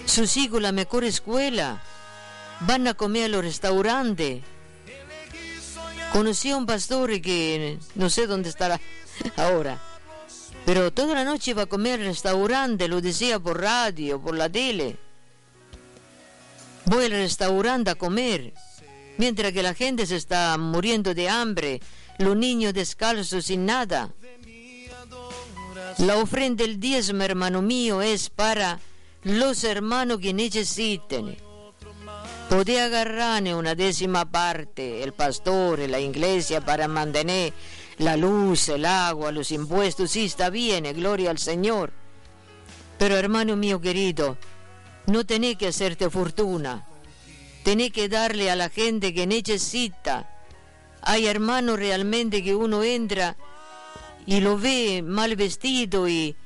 [0.06, 1.82] Sus hijos la mejor escuela.
[2.60, 4.42] Van a comer a los restaurantes.
[6.12, 8.80] Conocí a un pastor que no sé dónde estará
[9.36, 9.78] ahora.
[10.68, 14.98] Pero toda la noche va a comer restaurante, lo decía por radio, por la tele.
[16.84, 18.52] Voy al restaurante a comer,
[19.16, 21.80] mientras que la gente se está muriendo de hambre,
[22.18, 24.12] los niños descalzos sin nada.
[25.96, 28.78] La ofrenda del diezmo, hermano mío, es para
[29.22, 31.34] los hermanos que necesiten.
[32.50, 37.54] Puede agarrar una décima parte, el pastor, la iglesia, para mantener
[37.98, 40.12] la luz, el agua, los impuestos.
[40.12, 41.92] Sí, está bien, gloria al Señor.
[42.98, 44.36] Pero hermano mío querido,
[45.06, 46.86] no tenés que hacerte fortuna.
[47.64, 50.28] Tenés que darle a la gente que necesita.
[51.02, 53.36] Hay hermanos realmente que uno entra
[54.26, 56.36] y lo ve mal vestido y,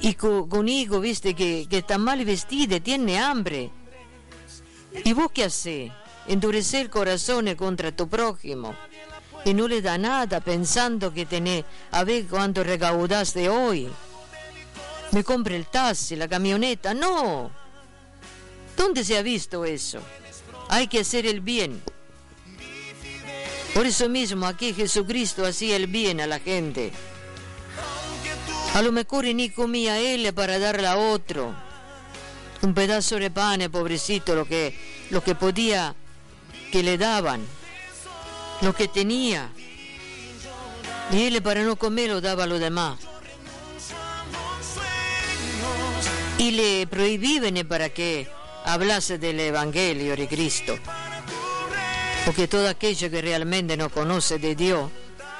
[0.00, 3.70] y con, hijo, viste, que, que está mal vestido, tiene hambre.
[5.04, 5.92] ¿Y vos qué haces?
[6.26, 8.74] Endurecer corazones contra tu prójimo.
[9.44, 13.88] Y no le da nada pensando que tenés, a ver cuánto recaudaste hoy.
[15.12, 16.92] Me compre el taxi, la camioneta.
[16.92, 17.50] No.
[18.76, 20.00] ¿Dónde se ha visto eso?
[20.68, 21.82] Hay que hacer el bien.
[23.74, 26.92] Por eso mismo aquí Jesucristo hacía el bien a la gente.
[28.74, 31.54] A lo mejor ni comía él para darle a otro.
[32.62, 34.76] Un pedazo de pan, pobrecito, lo que,
[35.10, 35.94] lo que podía
[36.70, 37.46] que le daban,
[38.62, 39.50] lo que tenía.
[41.10, 42.98] Y él para no comer lo daba a demás.
[46.38, 48.28] Y le prohibían para que
[48.64, 50.78] hablase del Evangelio de Cristo.
[52.24, 54.90] Porque todo aquello que realmente no conoce de Dios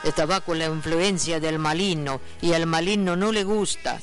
[0.04, 4.00] estaba con la influencia del maligno y al maligno no le gusta.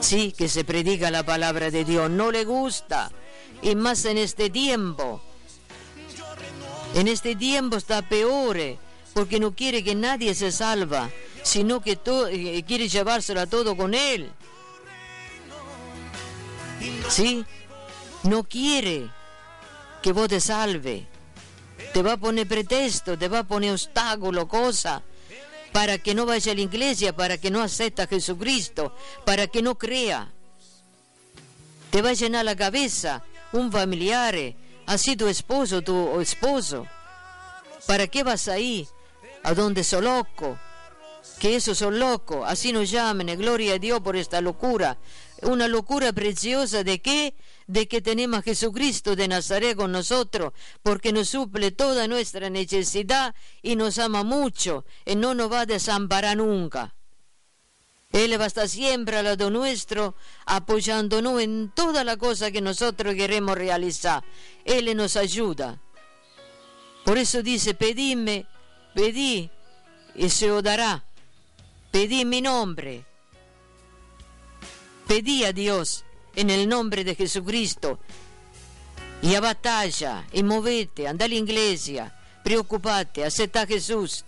[0.00, 3.10] Sí, que se predica la palabra de Dios, no le gusta.
[3.62, 5.22] Y más en este tiempo.
[6.96, 8.56] En este tiempo está peor,
[9.12, 11.10] porque no quiere que nadie se salva,
[11.42, 11.98] sino que
[12.30, 14.32] eh, quiere llevárselo a todo con él.
[17.10, 17.44] ¿Sí?
[18.22, 19.10] No quiere
[20.00, 21.06] que vos te salve.
[21.92, 25.02] Te va a poner pretexto, te va a poner obstáculo, cosa,
[25.72, 29.60] para que no vaya a la iglesia, para que no acepte a Jesucristo, para que
[29.60, 30.32] no crea.
[31.90, 34.34] Te va a llenar la cabeza un familiar,
[34.86, 36.86] así tu esposo, tu esposo.
[37.86, 38.88] ¿Para qué vas ahí?
[39.42, 40.58] A donde sos loco.
[41.38, 44.96] Que esos son locos, así nos llamen, gloria a Dios por esta locura.
[45.42, 47.34] Una locura preciosa de qué?
[47.66, 53.34] De que tenemos a Jesucristo de Nazaret con nosotros, porque nos suple toda nuestra necesidad
[53.60, 56.94] y nos ama mucho y no nos va a desamparar nunca.
[58.12, 60.14] Él va a estar siempre al lado nuestro,
[60.46, 64.24] apoyándonos en toda la cosa que nosotros queremos realizar.
[64.64, 65.80] Él nos ayuda.
[67.04, 68.46] Por eso dice, pedime,
[68.94, 69.50] pedí
[70.14, 71.04] y se os dará.
[71.90, 73.04] Pedí mi nombre.
[75.06, 77.98] Pedí a Dios en el nombre de Jesucristo.
[79.22, 82.14] Y a batalla, y movete, anda a la iglesia,
[82.44, 84.24] preocupate, acepta a Jesús,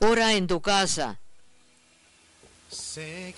[0.00, 1.19] ora en tu casa.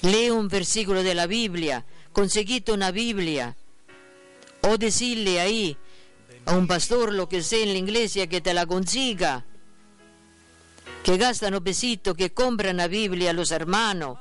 [0.03, 3.57] Lee un versículo de la Biblia, conseguite una Biblia.
[4.63, 5.77] O decirle ahí
[6.47, 9.45] a un pastor lo que sea en la iglesia que te la consiga.
[11.03, 14.19] Que gastan un pesito, que compran la Biblia a los hermanos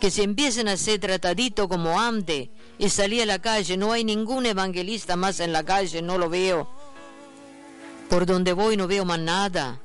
[0.00, 4.02] que se empiecen a ser tratadito como antes y salí a la calle, no hay
[4.02, 6.68] ningún evangelista más en la calle, no lo veo.
[8.08, 9.78] Por donde voy no veo más nada.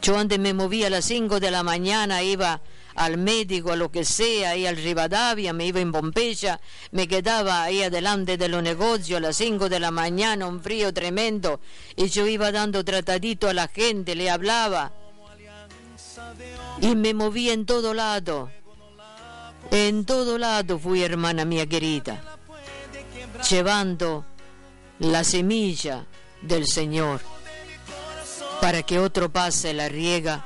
[0.00, 2.62] Yo antes me movía a las 5 de la mañana, iba
[2.98, 7.62] al médico, a lo que sea, ahí al Rivadavia, me iba en Pompeya, me quedaba
[7.62, 11.60] ahí adelante de los negocios a las 5 de la mañana, un frío tremendo,
[11.94, 14.92] y yo iba dando tratadito a la gente, le hablaba,
[16.80, 18.50] y me movía en todo lado.
[19.70, 22.38] En todo lado fui, hermana mía querida,
[23.48, 24.24] llevando
[24.98, 26.04] la semilla
[26.42, 27.20] del Señor.
[28.60, 30.44] para que otro pase la riega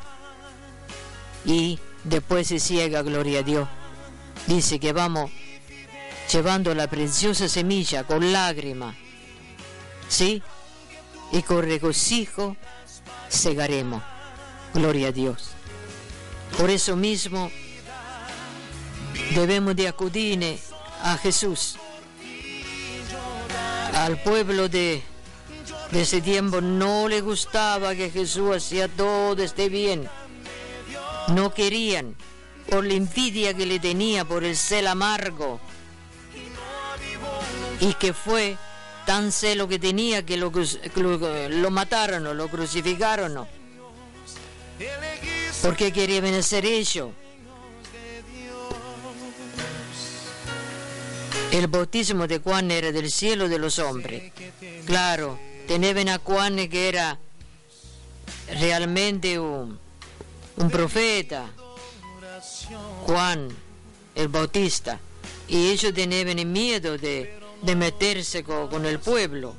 [1.47, 3.69] y después se ciega, gloria a Dios.
[4.47, 5.31] Dice que vamos
[6.33, 8.95] llevando la preciosa semilla con lágrima,
[10.09, 10.43] ¿sí?
[11.33, 12.57] Y con regocijo
[13.29, 14.03] segaremos,
[14.75, 15.51] gloria a Dios.
[16.59, 17.51] Por eso mismo
[19.35, 20.59] debemos de acudir
[21.03, 21.77] a Jesús,
[23.95, 25.03] al pueblo de,
[25.93, 30.09] ese tiempo no le gustaba que Jesús hacía todo esté bien.
[31.35, 32.17] No querían,
[32.69, 35.61] por la envidia que le tenía, por el cel amargo.
[37.81, 38.57] Y que fue
[39.07, 40.53] tan celo que tenía que lo,
[40.97, 43.47] lo, lo mataron, lo crucificaron.
[45.63, 47.11] Porque quería vencer ellos.
[51.51, 54.33] El bautismo de Juan era del cielo de los hombres.
[54.87, 57.19] Claro, tenían a Juan que era
[58.49, 59.79] realmente un,
[60.57, 61.47] un profeta.
[63.07, 63.49] Juan,
[64.15, 64.99] el bautista.
[65.49, 69.55] Y ellos tenían miedo de, de meterse co- con el pueblo.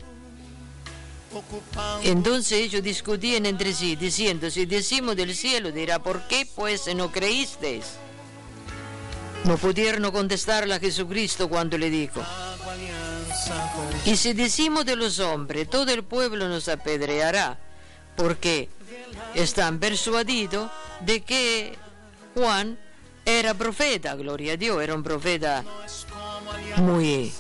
[2.03, 7.11] Entonces ellos discutían entre sí, diciendo, si decimos del cielo, dirá, ¿por qué pues no
[7.11, 7.85] creísteis?
[9.45, 12.21] No pudieron contestarle a Jesucristo cuando le dijo,
[14.05, 17.57] y si decimos de los hombres, todo el pueblo nos apedreará,
[18.15, 18.69] porque
[19.35, 20.71] están persuadidos
[21.01, 21.77] de que
[22.35, 22.77] Juan
[23.25, 25.63] era profeta, gloria a Dios, era un profeta
[26.77, 27.31] muy,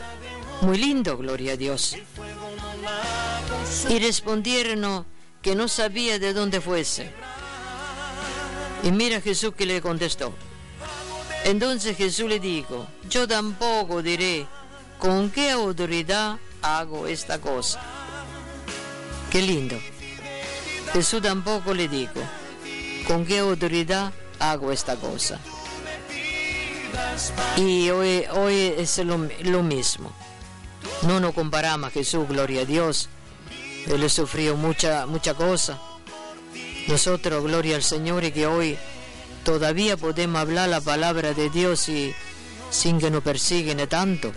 [0.61, 1.97] muy lindo, gloria a Dios.
[3.89, 5.05] Y respondieron
[5.41, 7.11] que no sabía de dónde fuese.
[8.83, 10.33] Y mira Jesús que le contestó.
[11.43, 14.47] Entonces Jesús le dijo, yo tampoco diré
[14.97, 17.81] con qué autoridad hago esta cosa.
[19.29, 19.77] Qué lindo.
[20.93, 22.19] Jesús tampoco le dijo,
[23.07, 25.39] con qué autoridad hago esta cosa.
[27.57, 30.11] Y hoy, es lo, lo mismo.
[31.03, 33.09] No nos comparamos a Jesús, gloria a Dios.
[33.87, 35.79] Él sufrió mucha, mucha cosa.
[36.87, 38.77] Nosotros, gloria al Señor, y que hoy
[39.43, 42.13] todavía podemos hablar la palabra de Dios y
[42.69, 44.31] sin que nos persiguen tanto.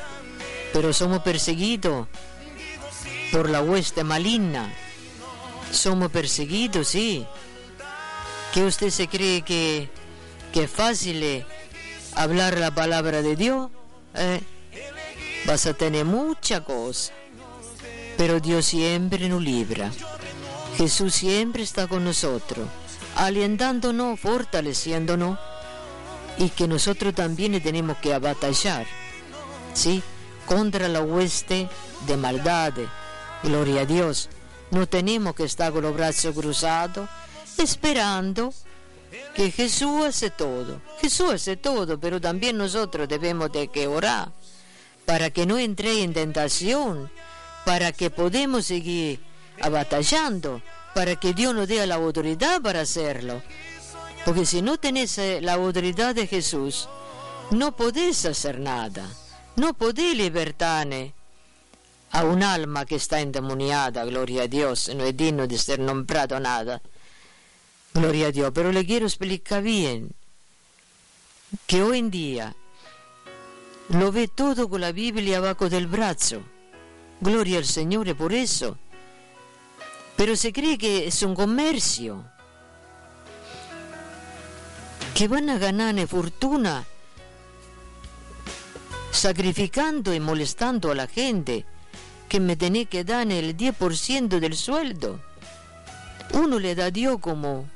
[0.72, 2.06] Pero somos perseguidos
[3.32, 4.72] por la hueste maligna.
[5.76, 7.24] Somos perseguidos, sí.
[8.52, 9.90] ¿Que usted se cree que,
[10.52, 11.46] que es fácil eh,
[12.14, 13.70] hablar la palabra de Dios?
[14.14, 14.40] Eh,
[15.46, 17.12] Vas a tener mucha cosa.
[18.16, 19.92] Pero Dios siempre nos libra.
[20.76, 22.66] Jesús siempre está con nosotros,
[23.14, 25.38] alentándonos, fortaleciéndonos
[26.36, 28.86] y que nosotros también tenemos que batallar,
[29.72, 30.02] ¿sí?
[30.44, 31.68] Contra la hueste
[32.06, 32.74] de maldad.
[33.42, 34.28] Gloria a Dios.
[34.70, 37.08] No tenemos que estar con los brazos cruzados
[37.58, 38.52] esperando
[39.34, 40.80] que Jesús hace todo.
[41.00, 44.32] Jesús hace todo, pero también nosotros debemos de que orar
[45.04, 47.10] para que no entre en tentación,
[47.64, 49.20] para que podamos seguir
[49.70, 50.60] batallando,
[50.94, 53.42] para que Dios nos dé la autoridad para hacerlo.
[54.24, 56.88] Porque si no tenés eh, la autoridad de Jesús,
[57.50, 59.08] no podés hacer nada,
[59.54, 61.14] no podés libertarne
[62.12, 66.38] a un alma que está endemoniada, gloria a Dios, no es digno de ser nombrado
[66.40, 66.80] nada.
[67.92, 70.10] Gloria a Dios, pero le quiero explicar bien
[71.66, 72.54] que hoy en día
[73.88, 76.42] lo ve todo con la Biblia abajo del brazo.
[77.20, 78.76] Gloria al Señor por eso.
[80.16, 82.24] Pero se cree que es un comercio.
[85.14, 86.84] Que van a ganar fortuna
[89.10, 91.64] sacrificando y molestando a la gente
[92.28, 95.20] que me tenés que dar el 10% del sueldo.
[96.32, 97.68] Uno le da a Dios como,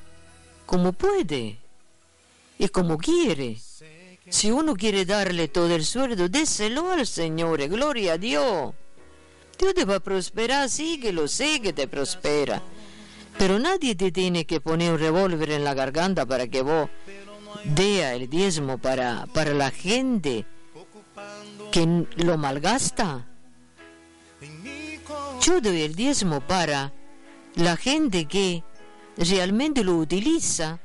[0.66, 1.58] como puede
[2.58, 3.58] y como quiere.
[4.28, 8.74] Si uno quiere darle todo el sueldo, déselo al Señor, gloria a Dios.
[9.58, 12.62] Dios te va a prosperar, sí que lo sé que te prospera.
[13.38, 16.88] Pero nadie te tiene que poner un revólver en la garganta para que vos
[17.64, 20.44] dea el diezmo para, para la gente
[21.72, 23.29] que lo malgasta.
[25.40, 26.92] Yo doy el diezmo para
[27.54, 28.62] la gente que
[29.16, 30.78] realmente lo utiliza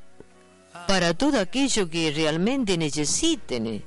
[0.87, 3.83] para todo aquello que realmente necesiten.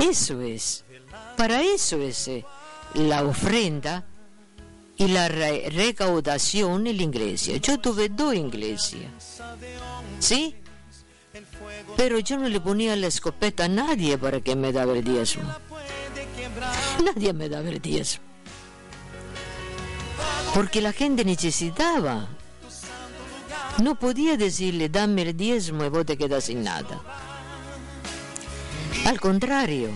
[0.00, 0.84] Eso es.
[1.36, 2.44] Para eso es eh,
[2.94, 4.04] la ofrenda
[4.96, 7.56] y la re- recaudación en la iglesia.
[7.58, 9.40] Yo tuve dos iglesias.
[10.18, 10.54] ¿Sí?
[11.96, 15.44] Pero yo no le ponía la escopeta a nadie para que me daba el diezmo.
[17.04, 18.24] Nadie me daba el diezmo.
[20.54, 22.28] Porque la gente necesitaba.
[23.82, 27.02] No podía decirle, dame el diezmo y vos te quedas sin nada.
[29.04, 29.90] Al contrario,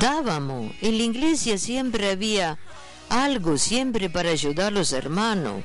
[0.00, 0.72] dábamos.
[0.80, 2.58] En la iglesia siempre había
[3.08, 5.62] algo, siempre para ayudar a los hermanos.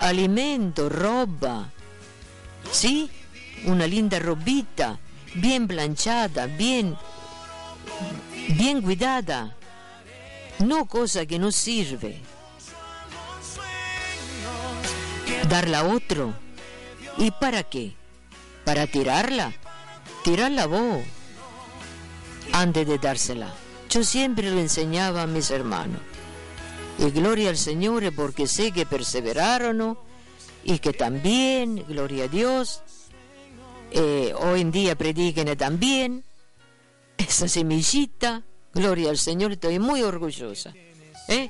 [0.00, 1.70] Alimento, ropa.
[2.70, 3.10] ¿Sí?
[3.64, 4.98] Una linda robita,
[5.34, 6.96] bien planchada, bien,
[8.48, 9.56] bien cuidada.
[10.58, 12.20] No cosa que no sirve.
[15.48, 16.34] Darla a otro.
[17.16, 17.94] ¿Y para qué?
[18.64, 19.52] ¿Para tirarla?
[20.22, 21.02] Tirarla vos
[22.52, 23.54] antes de dársela.
[23.88, 26.00] Yo siempre lo enseñaba a mis hermanos.
[26.98, 29.98] Y gloria al Señor porque sé que perseveraron
[30.62, 32.82] y que también, gloria a Dios,
[33.90, 36.24] eh, hoy en día prediquen también
[37.30, 38.42] esa semillita,
[38.74, 40.74] gloria al Señor, estoy muy orgullosa
[41.28, 41.48] ¿eh?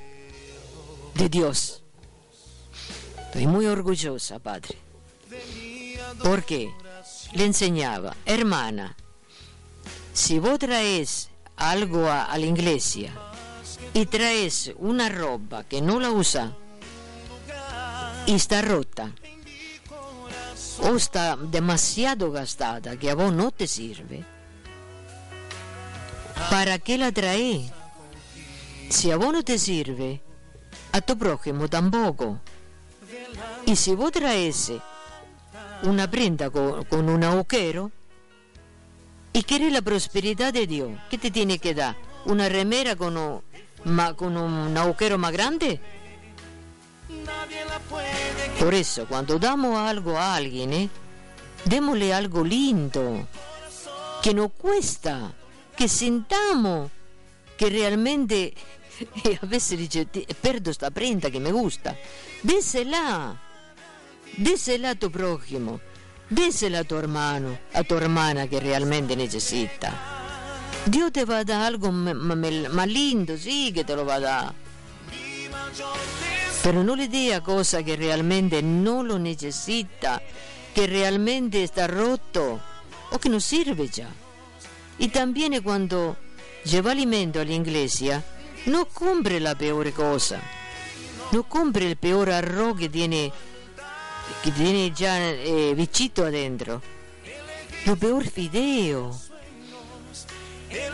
[1.14, 1.82] de Dios.
[3.24, 4.76] Estoy muy orgullosa, Padre.
[6.22, 6.70] Porque
[7.32, 8.94] le enseñaba, hermana,
[10.12, 13.14] si vos traes algo a, la iglesia
[13.94, 16.54] y traes una ropa que no la usa
[18.26, 19.14] y está rota
[20.82, 24.26] o está demasiado gastada que a vos no te sirve,
[26.48, 27.70] ¿para qué la traes?
[28.88, 30.20] Si a vos no te sirve,
[30.92, 32.40] a tu prójimo tampoco.
[33.66, 34.72] Y si vos traes
[35.82, 37.90] una prenda con, un agujero
[39.32, 41.96] y querés la prosperidad de Dios, ¿qué te tiene que dar?
[42.24, 43.42] ¿Una remera con un,
[44.16, 45.80] con un agujero más grande?
[48.58, 50.88] Por eso, cuando damos algo a alguien, ¿eh?
[51.64, 53.26] démosle algo lindo,
[54.22, 55.32] que no cuesta,
[55.80, 56.90] que sintamos
[57.56, 58.52] que realmente,
[59.24, 61.96] y a veces dice, "Ti- perdo esta prenda que me gusta,
[62.42, 63.40] désela,
[64.36, 65.80] désela a tu prójimo,
[66.28, 69.88] désela a tu hermano, a tu hermana que realmente necesita.
[70.84, 74.54] Dios te va a dar algo más lindo, sí que te lo va a dar.
[76.62, 80.20] Pero no le dé a cosa que realmente no lo necesita,
[80.74, 82.60] que realmente está roto
[83.12, 84.08] o que no sirve ya.
[85.00, 86.16] Y también cuando
[86.62, 88.22] lleva alimento a la iglesia,
[88.66, 90.40] no compre la peor cosa.
[91.32, 93.32] No compre el peor arroz que tiene,
[94.44, 96.82] que tiene ya eh, bichito adentro.
[97.86, 99.18] Lo peor fideo.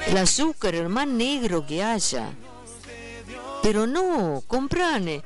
[0.07, 2.31] El azúcar, el más negro que haya.
[3.61, 5.21] Pero no, comprane.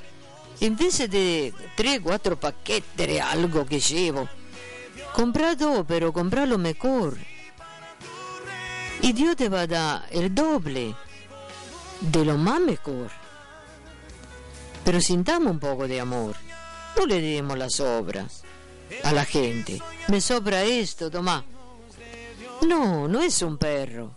[0.60, 4.26] En vez de tres, cuatro paquetes de algo que llevo,
[5.14, 7.18] compra dos, pero compra lo mejor.
[9.02, 10.94] Y Dios te va a dar el doble
[12.00, 13.10] de lo más mejor.
[14.84, 16.36] Pero sintamos un poco de amor.
[16.96, 18.26] No le demos la sobra
[19.04, 19.80] a la gente.
[20.08, 21.44] Me sobra esto, tomá.
[22.66, 24.12] No, no es un perro.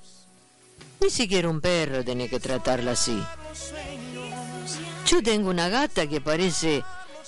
[1.01, 3.21] Ni siquiera un perro tiene que tratarla así.
[5.05, 6.83] Yo tengo una gata que parece,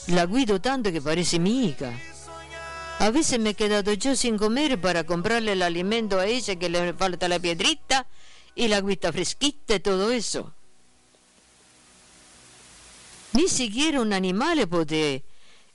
[0.08, 1.92] la cuido tanto que parece mi hija.
[3.00, 6.70] A veces me he quedado yo sin comer para comprarle el alimento a ella que
[6.70, 8.08] le falta la piedrita
[8.56, 10.54] y la agüita fresquita y todo eso.
[13.34, 15.26] Ni siquiera un animal puede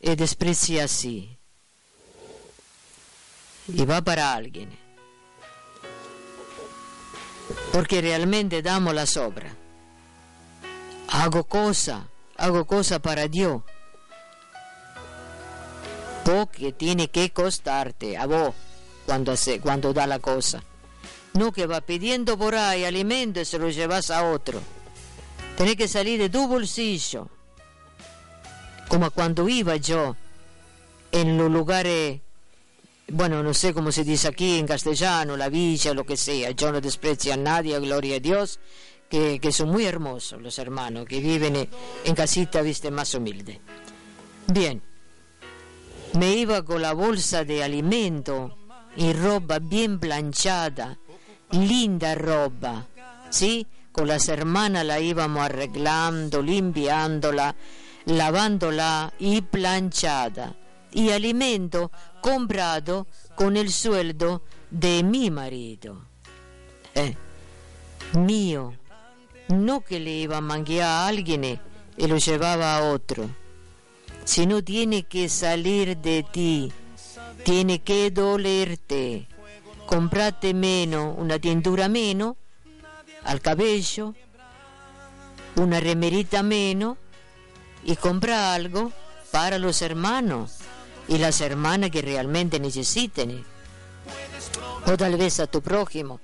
[0.01, 1.37] eh, despreciar así.
[3.69, 4.71] Y va para alguien.
[7.71, 9.55] Porque realmente damos la sobra.
[11.09, 13.63] Hago cosa, hago cosa para Dios.
[16.25, 18.55] Porque tiene que costarte a vos
[19.07, 20.63] cuando, hace, cuando da la cosa.
[21.35, 24.61] No que va pidiendo por ahí alimento y se lo llevas a otro.
[25.57, 27.29] Tenés que salir de tu bolsillo.
[28.89, 30.17] Como cuando iba yo
[31.13, 32.21] en los lugares,
[33.09, 36.51] bueno, no sé cómo se dice aquí en castellano, la villa, lo que sea.
[36.53, 38.59] Yo no desprecio a nadie, gloria a Dios,
[39.09, 41.69] que, que son muy hermosos los hermanos, que viven en,
[42.05, 43.61] en casita, viste, más humilde.
[44.47, 44.83] Bien,
[46.15, 48.57] me iba con la bolsa de alimento
[48.97, 50.99] y ropa bien planchada,
[51.51, 52.87] linda ropa,
[53.31, 53.67] ¿sí?
[53.93, 57.55] Con las hermanas la íbamos arreglando, limpiándola,
[58.07, 60.57] lavándola y planchada.
[60.93, 63.07] Y alimento comprado
[63.37, 66.03] con el sueldo de mi marido.
[66.95, 67.15] Eh,
[68.15, 68.75] mío.
[69.49, 71.61] No que le iba a manguear a alguien eh,
[71.97, 73.29] y lo llevaba a otro.
[74.31, 76.73] Sino tiene que salir de ti.
[77.45, 79.27] Tiene que dolerte.
[79.87, 82.37] Comprate menos, una tintura menos
[83.25, 84.15] al cabello,
[85.57, 86.97] una remerita menos
[87.83, 88.93] y compra algo
[89.33, 90.59] para los hermanos
[91.09, 93.45] y las hermanas que realmente necesiten.
[94.87, 96.21] O tal vez a tu prójimo,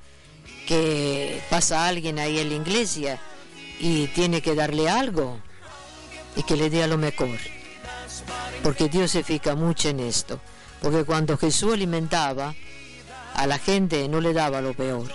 [0.69, 3.19] que pasa alguien ahí en la iglesia
[3.81, 5.41] y tiene que darle algo
[6.37, 7.56] y que le dé lo mejor.
[8.63, 10.41] Porque Dios se fija mucho en esto.
[10.81, 12.55] Porque cuando Jesús alimentaba
[13.35, 15.07] a la gente no le daba lo peor.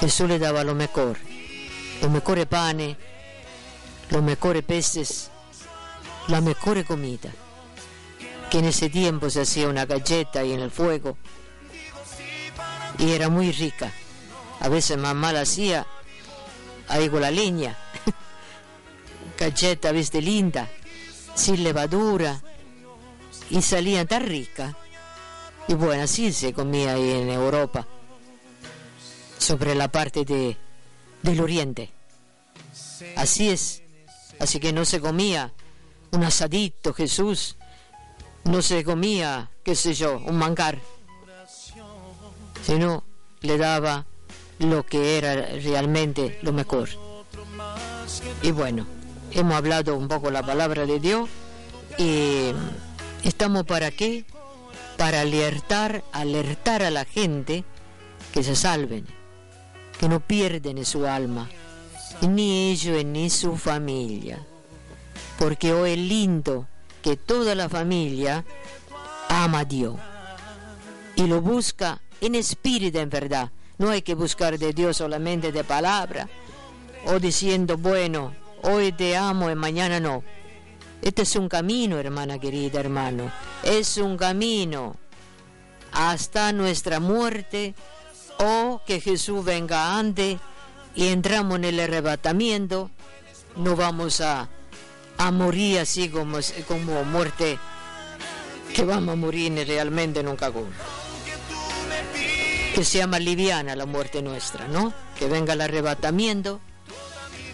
[0.00, 1.18] Jesús le daba lo mejor.
[2.00, 2.96] Los mejores panes,
[4.08, 5.30] los mejores peces,
[6.28, 7.30] la mejor comida.
[8.50, 11.18] Que en ese tiempo se hacía una galleta y en el fuego.
[12.98, 13.92] Y era muy rica.
[14.60, 15.86] A veces mamá la hacía
[16.88, 17.76] ahí con la leña.
[19.38, 20.68] galleta, viste, linda,
[21.34, 22.42] sin levadura.
[23.50, 24.76] Y salía tan rica.
[25.68, 27.86] Y bueno, así se comía ahí en Europa,
[29.38, 30.56] sobre la parte de,
[31.22, 31.90] del oriente.
[33.16, 33.82] Así es.
[34.38, 35.52] Así que no se comía
[36.12, 37.56] un asadito, Jesús.
[38.44, 40.78] No se comía, qué sé yo, un mangar.
[42.64, 43.04] Sino
[43.42, 44.06] le daba
[44.58, 46.88] lo que era realmente lo mejor.
[48.42, 48.86] Y bueno,
[49.32, 51.28] hemos hablado un poco la palabra de Dios
[51.98, 52.52] y
[53.24, 54.24] estamos para qué?
[54.96, 57.64] Para alertar, alertar a la gente
[58.32, 59.06] que se salven,
[59.98, 61.48] que no pierden su alma,
[62.22, 64.38] ni ellos ni su familia.
[65.38, 66.66] Porque hoy es lindo
[67.02, 68.44] que toda la familia
[69.28, 69.96] ama a Dios
[71.16, 73.50] y lo busca en espíritu, en verdad.
[73.78, 76.28] No hay que buscar de Dios solamente de palabra
[77.06, 80.22] o diciendo, bueno, hoy te amo y mañana no.
[81.02, 83.32] Este es un camino, hermana querida, hermano.
[83.62, 84.96] Es un camino
[85.92, 87.74] hasta nuestra muerte
[88.38, 90.38] o que Jesús venga antes
[90.94, 92.90] y entramos en el arrebatamiento.
[93.56, 94.48] No vamos a,
[95.18, 96.38] a morir así como,
[96.68, 97.58] como muerte
[98.74, 100.66] que vamos a morir realmente nunca con
[102.74, 104.92] que sea más liviana la muerte nuestra, ¿no?
[105.18, 106.60] Que venga el arrebatamiento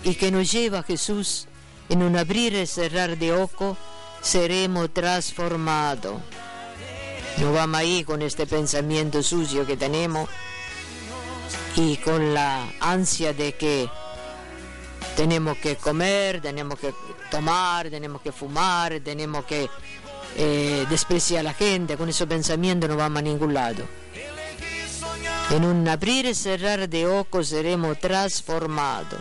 [0.05, 1.47] y que nos lleva Jesús
[1.89, 3.77] en un abrir y cerrar de ojo,
[4.21, 6.21] seremos transformados.
[7.39, 10.29] No vamos ahí con este pensamiento sucio que tenemos
[11.77, 13.89] y con la ansia de que
[15.17, 16.95] tenemos que comer, tenemos que
[17.31, 19.69] tomar, tenemos que fumar, tenemos que
[20.37, 21.97] eh, despreciar a la gente.
[21.97, 23.85] Con ese pensamiento no vamos a ningún lado.
[25.51, 29.21] En un abrir y cerrar de ojos seremos transformados.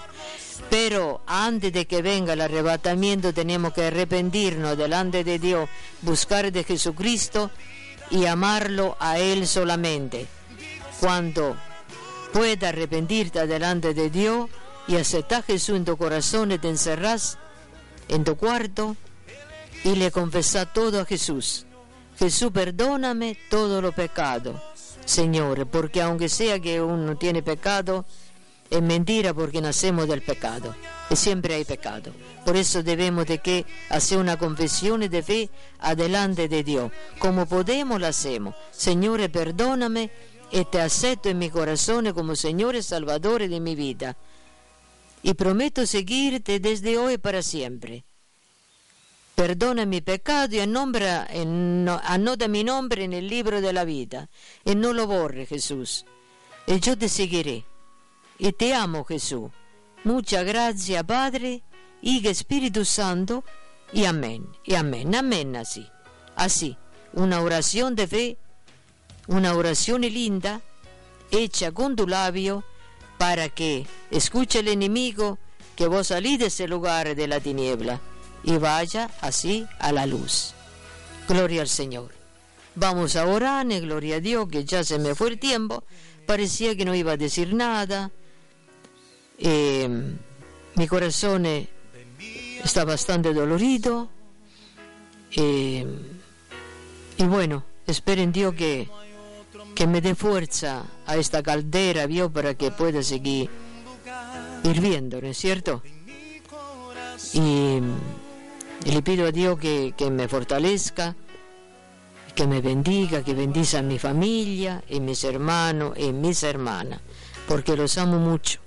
[0.69, 5.69] Pero antes de que venga el arrebatamiento tenemos que arrepentirnos delante de Dios,
[6.01, 7.51] buscar de Jesucristo
[8.11, 10.27] y amarlo a Él solamente.
[10.99, 11.55] Cuando
[12.33, 14.49] puedas arrepentirte delante de Dios
[14.87, 17.37] y aceptar a Jesús en tu corazón y te encerrás
[18.07, 18.95] en tu cuarto
[19.83, 21.65] y le confesás todo a Jesús.
[22.17, 24.61] Jesús, perdóname todo lo pecado
[25.05, 28.05] Señor, porque aunque sea que uno tiene pecado,
[28.69, 30.75] es mentira porque nacemos del pecado
[31.09, 32.11] y siempre hay pecado.
[32.43, 35.49] Por eso debemos de que hacer una confesión de fe
[35.79, 36.91] adelante de Dios.
[37.19, 38.55] Como podemos lo hacemos.
[38.71, 40.11] Señor, perdóname
[40.51, 44.17] y te acepto en mi corazón como Señor y Salvador de mi vida.
[45.21, 48.03] Y prometo seguirte desde hoy para siempre.
[49.35, 51.27] Perdona mi pecado y anombra,
[52.03, 54.29] anota mi nombre en el libro de la vida.
[54.63, 56.05] Y no lo borre, Jesús.
[56.67, 57.65] Y yo te seguiré.
[58.37, 59.51] Y te amo, Jesús.
[60.03, 61.63] Muchas gracias, Padre,
[62.01, 63.43] y Espíritu Santo.
[63.93, 64.47] Y amén.
[64.63, 65.15] Y amén.
[65.15, 65.87] Amén, así.
[66.35, 66.77] Así.
[67.13, 68.37] Una oración de fe,
[69.27, 70.61] una oración linda,
[71.31, 72.63] hecha con tu labio,
[73.17, 75.39] para que escuche el enemigo
[75.75, 78.01] que vos salís de ese lugar de la tiniebla
[78.43, 80.53] y vaya así a la luz.
[81.27, 82.11] Gloria al Señor.
[82.75, 85.83] Vamos a orar, gloria a Dios, que ya se me fue el tiempo.
[86.27, 88.11] Parecía que no iba a decir nada.
[89.37, 89.89] Eh,
[90.75, 91.67] mi corazón eh,
[92.63, 94.09] está bastante dolorido.
[95.31, 95.85] Eh,
[97.17, 98.89] y bueno, espero en Dios que,
[99.73, 102.31] que me dé fuerza a esta caldera, ¿vio?
[102.31, 103.49] Para que pueda seguir
[104.63, 105.81] hirviendo, ¿no es cierto?
[107.33, 107.81] Y
[108.85, 111.15] le pido a Dios que, me fortalezca,
[112.33, 117.01] que me bendiga, que bendiga a mi familia, y mis hermanos y mis hermanas,
[117.47, 118.64] porque los amo mucho.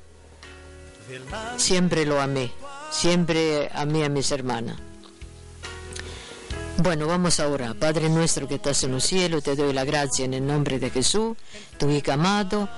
[1.56, 2.52] Siempre lo amé,
[2.90, 4.76] siempre amé a mis hermanas.
[6.78, 7.74] Bueno, vamos ahora.
[7.74, 10.90] Padre nuestro que estás en los cielos, te doy la gracia en el nombre de
[10.90, 11.36] Jesús,
[11.76, 12.68] tu Hijo amado,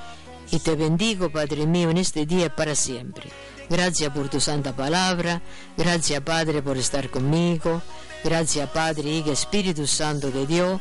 [0.51, 3.31] y te bendigo, Padre mío, en este día para siempre.
[3.69, 5.41] Gracias por tu santa palabra.
[5.77, 7.81] Gracias Padre por estar conmigo.
[8.25, 10.81] Gracias Padre y Espíritu Santo de Dios.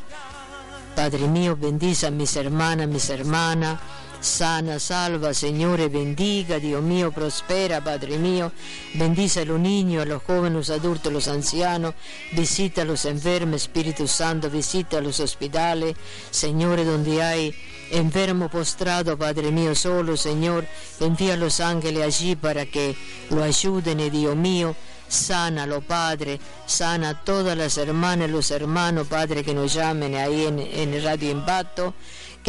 [0.95, 3.79] Padre mío, bendice a mis hermanas, mis hermanas.
[4.21, 8.51] Sana, salva, Señor, bendiga, Dios mío, prospera, Padre mío.
[8.95, 11.93] Bendice a los niños, a los jóvenes, los adultos, los ancianos.
[12.33, 15.95] Visita a los enfermos, Espíritu Santo, visita a los hospitales.
[16.31, 17.55] Señor, donde hay
[17.91, 20.65] enfermo postrado, Padre mío, solo, Señor,
[20.99, 22.97] envía a los ángeles allí para que
[23.29, 24.75] lo ayuden, Dios mío.
[25.07, 30.59] Sánalo, Padre, sana a todas las hermanas los hermanos, Padre, que nos llamen ahí en,
[30.59, 31.95] en Radio Impacto.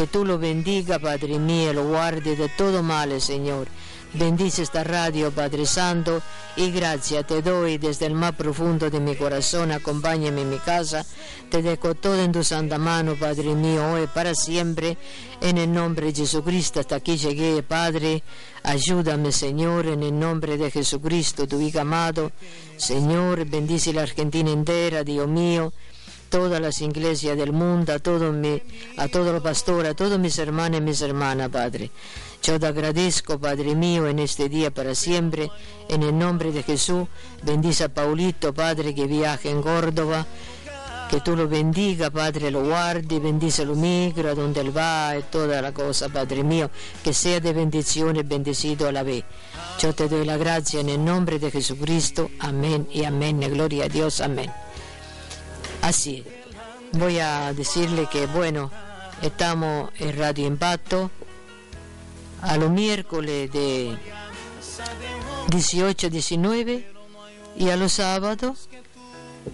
[0.01, 3.69] Que tú lo bendiga, Padre mío, lo guarde de todo mal, Señor.
[4.15, 6.23] Bendice esta radio, Padre Santo,
[6.57, 9.73] y gracias te doy desde el más profundo de mi corazón.
[9.73, 11.05] Acompáñame en mi casa.
[11.51, 14.97] Te dejo todo en tu santa mano, Padre mío, hoy para siempre.
[15.43, 18.23] En el nombre de Jesucristo, hasta aquí llegué, Padre.
[18.63, 22.33] Ayúdame, Señor, en el nombre de Jesucristo, tu Hijo amado.
[22.79, 25.75] Señor, bendice la Argentina entera, Dios mío
[26.31, 28.33] todas las iglesias del mundo, a, todo
[28.97, 31.91] a todos los pastores, a todos mis hermanos y mis hermanas, Padre.
[32.43, 35.51] Yo te agradezco, Padre mío, en este día para siempre,
[35.89, 37.07] en el nombre de Jesús.
[37.43, 40.26] Bendice a Paulito, Padre, que viaja en Córdoba.
[41.11, 45.61] Que tú lo bendiga, Padre, lo guarde, bendice lo micro, donde él va, y toda
[45.61, 46.70] la cosa, Padre mío,
[47.03, 49.24] que sea de bendición y bendecido a la vez.
[49.81, 52.31] Yo te doy la gracia en el nombre de Jesucristo.
[52.39, 53.41] Amén y amén.
[53.41, 54.20] Gloria a Dios.
[54.20, 54.51] Amén.
[55.83, 56.24] Así,
[56.93, 58.70] voy a decirle que, bueno,
[59.22, 61.11] estamos en Radio Impacto
[62.43, 63.97] a los miércoles de
[65.51, 66.87] 18 19
[67.57, 68.68] y a los sábados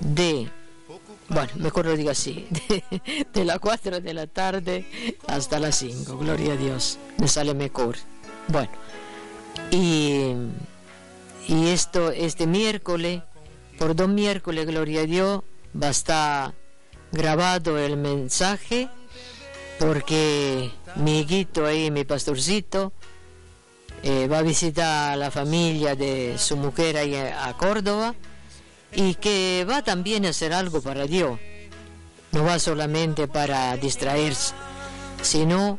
[0.00, 0.48] de,
[1.28, 2.84] bueno, mejor lo digo así, de,
[3.32, 4.86] de las 4 de la tarde
[5.26, 7.96] hasta las 5, gloria a Dios, me sale mejor.
[8.48, 8.70] Bueno,
[9.70, 10.32] y,
[11.48, 13.22] y esto, este miércoles,
[13.78, 15.42] por dos miércoles, gloria a Dios,
[15.80, 16.54] va a estar
[17.12, 18.88] grabado el mensaje
[19.78, 22.92] porque mi hijito ahí, mi pastorcito,
[24.02, 28.14] eh, va a visitar a la familia de su mujer ahí a Córdoba
[28.92, 31.38] y que va también a hacer algo para Dios.
[32.32, 34.54] No va solamente para distraerse,
[35.22, 35.78] sino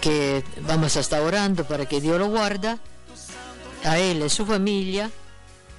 [0.00, 2.78] que vamos a estar orando para que Dios lo guarda
[3.84, 5.10] a él y a su familia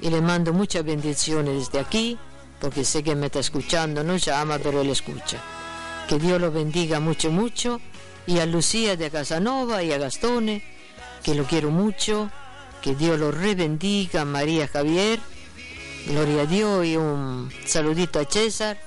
[0.01, 2.17] y le mando muchas bendiciones desde aquí
[2.65, 5.39] porque sé que me está escuchando, no llama, pero él escucha.
[6.09, 7.79] Que Dios lo bendiga mucho, mucho.
[8.25, 10.63] Y a Lucía de Casanova y a Gastone,
[11.21, 12.31] que lo quiero mucho.
[12.81, 15.19] Que Dios lo rebendiga, María Javier.
[16.07, 18.79] Gloria a Dios y un saludito a César.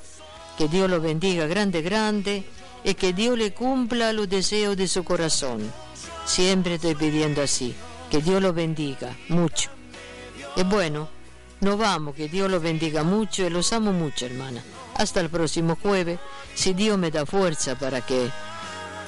[0.56, 2.42] Que Dios lo bendiga grande, grande.
[2.82, 5.72] Y que Dios le cumpla los deseos de su corazón.
[6.26, 7.76] Siempre estoy pidiendo así.
[8.10, 9.70] Que Dios lo bendiga mucho.
[10.56, 11.17] Es bueno.
[11.60, 14.62] Nos vamos, que Dios los bendiga mucho y los amo mucho, hermana.
[14.94, 16.20] Hasta el próximo jueves,
[16.54, 18.30] si Dios me da fuerza para que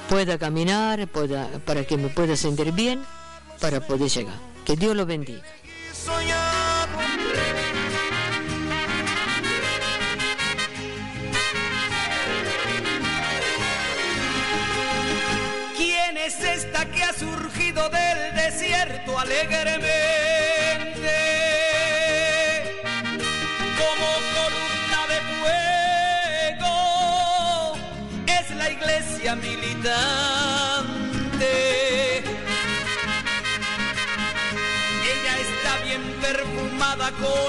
[0.09, 3.01] pueda caminar, pueda, para que me pueda sentir bien,
[3.61, 4.35] para poder llegar.
[4.65, 5.43] Que Dios los bendiga.
[15.77, 20.00] ¿Quién es esta que ha surgido del desierto alegremente?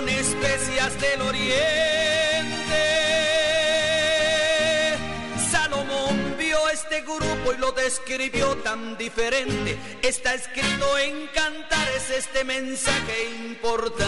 [0.03, 1.62] Con especias del oriente.
[5.50, 9.78] Salomón vio este grupo y lo describió tan diferente.
[10.03, 14.03] Está escrito en cantares este mensaje importante.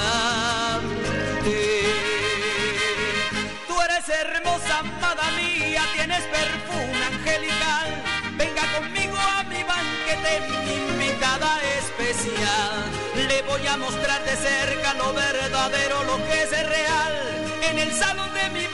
[3.68, 8.02] Tú eres hermosa, amada mía, tienes perfume angelical.
[8.36, 10.42] Venga conmigo a mi banquete,
[10.74, 13.03] invitada especial.
[13.46, 17.14] Voy a mostrar de cerca lo verdadero, lo que es real.
[17.62, 18.66] En el salón de mi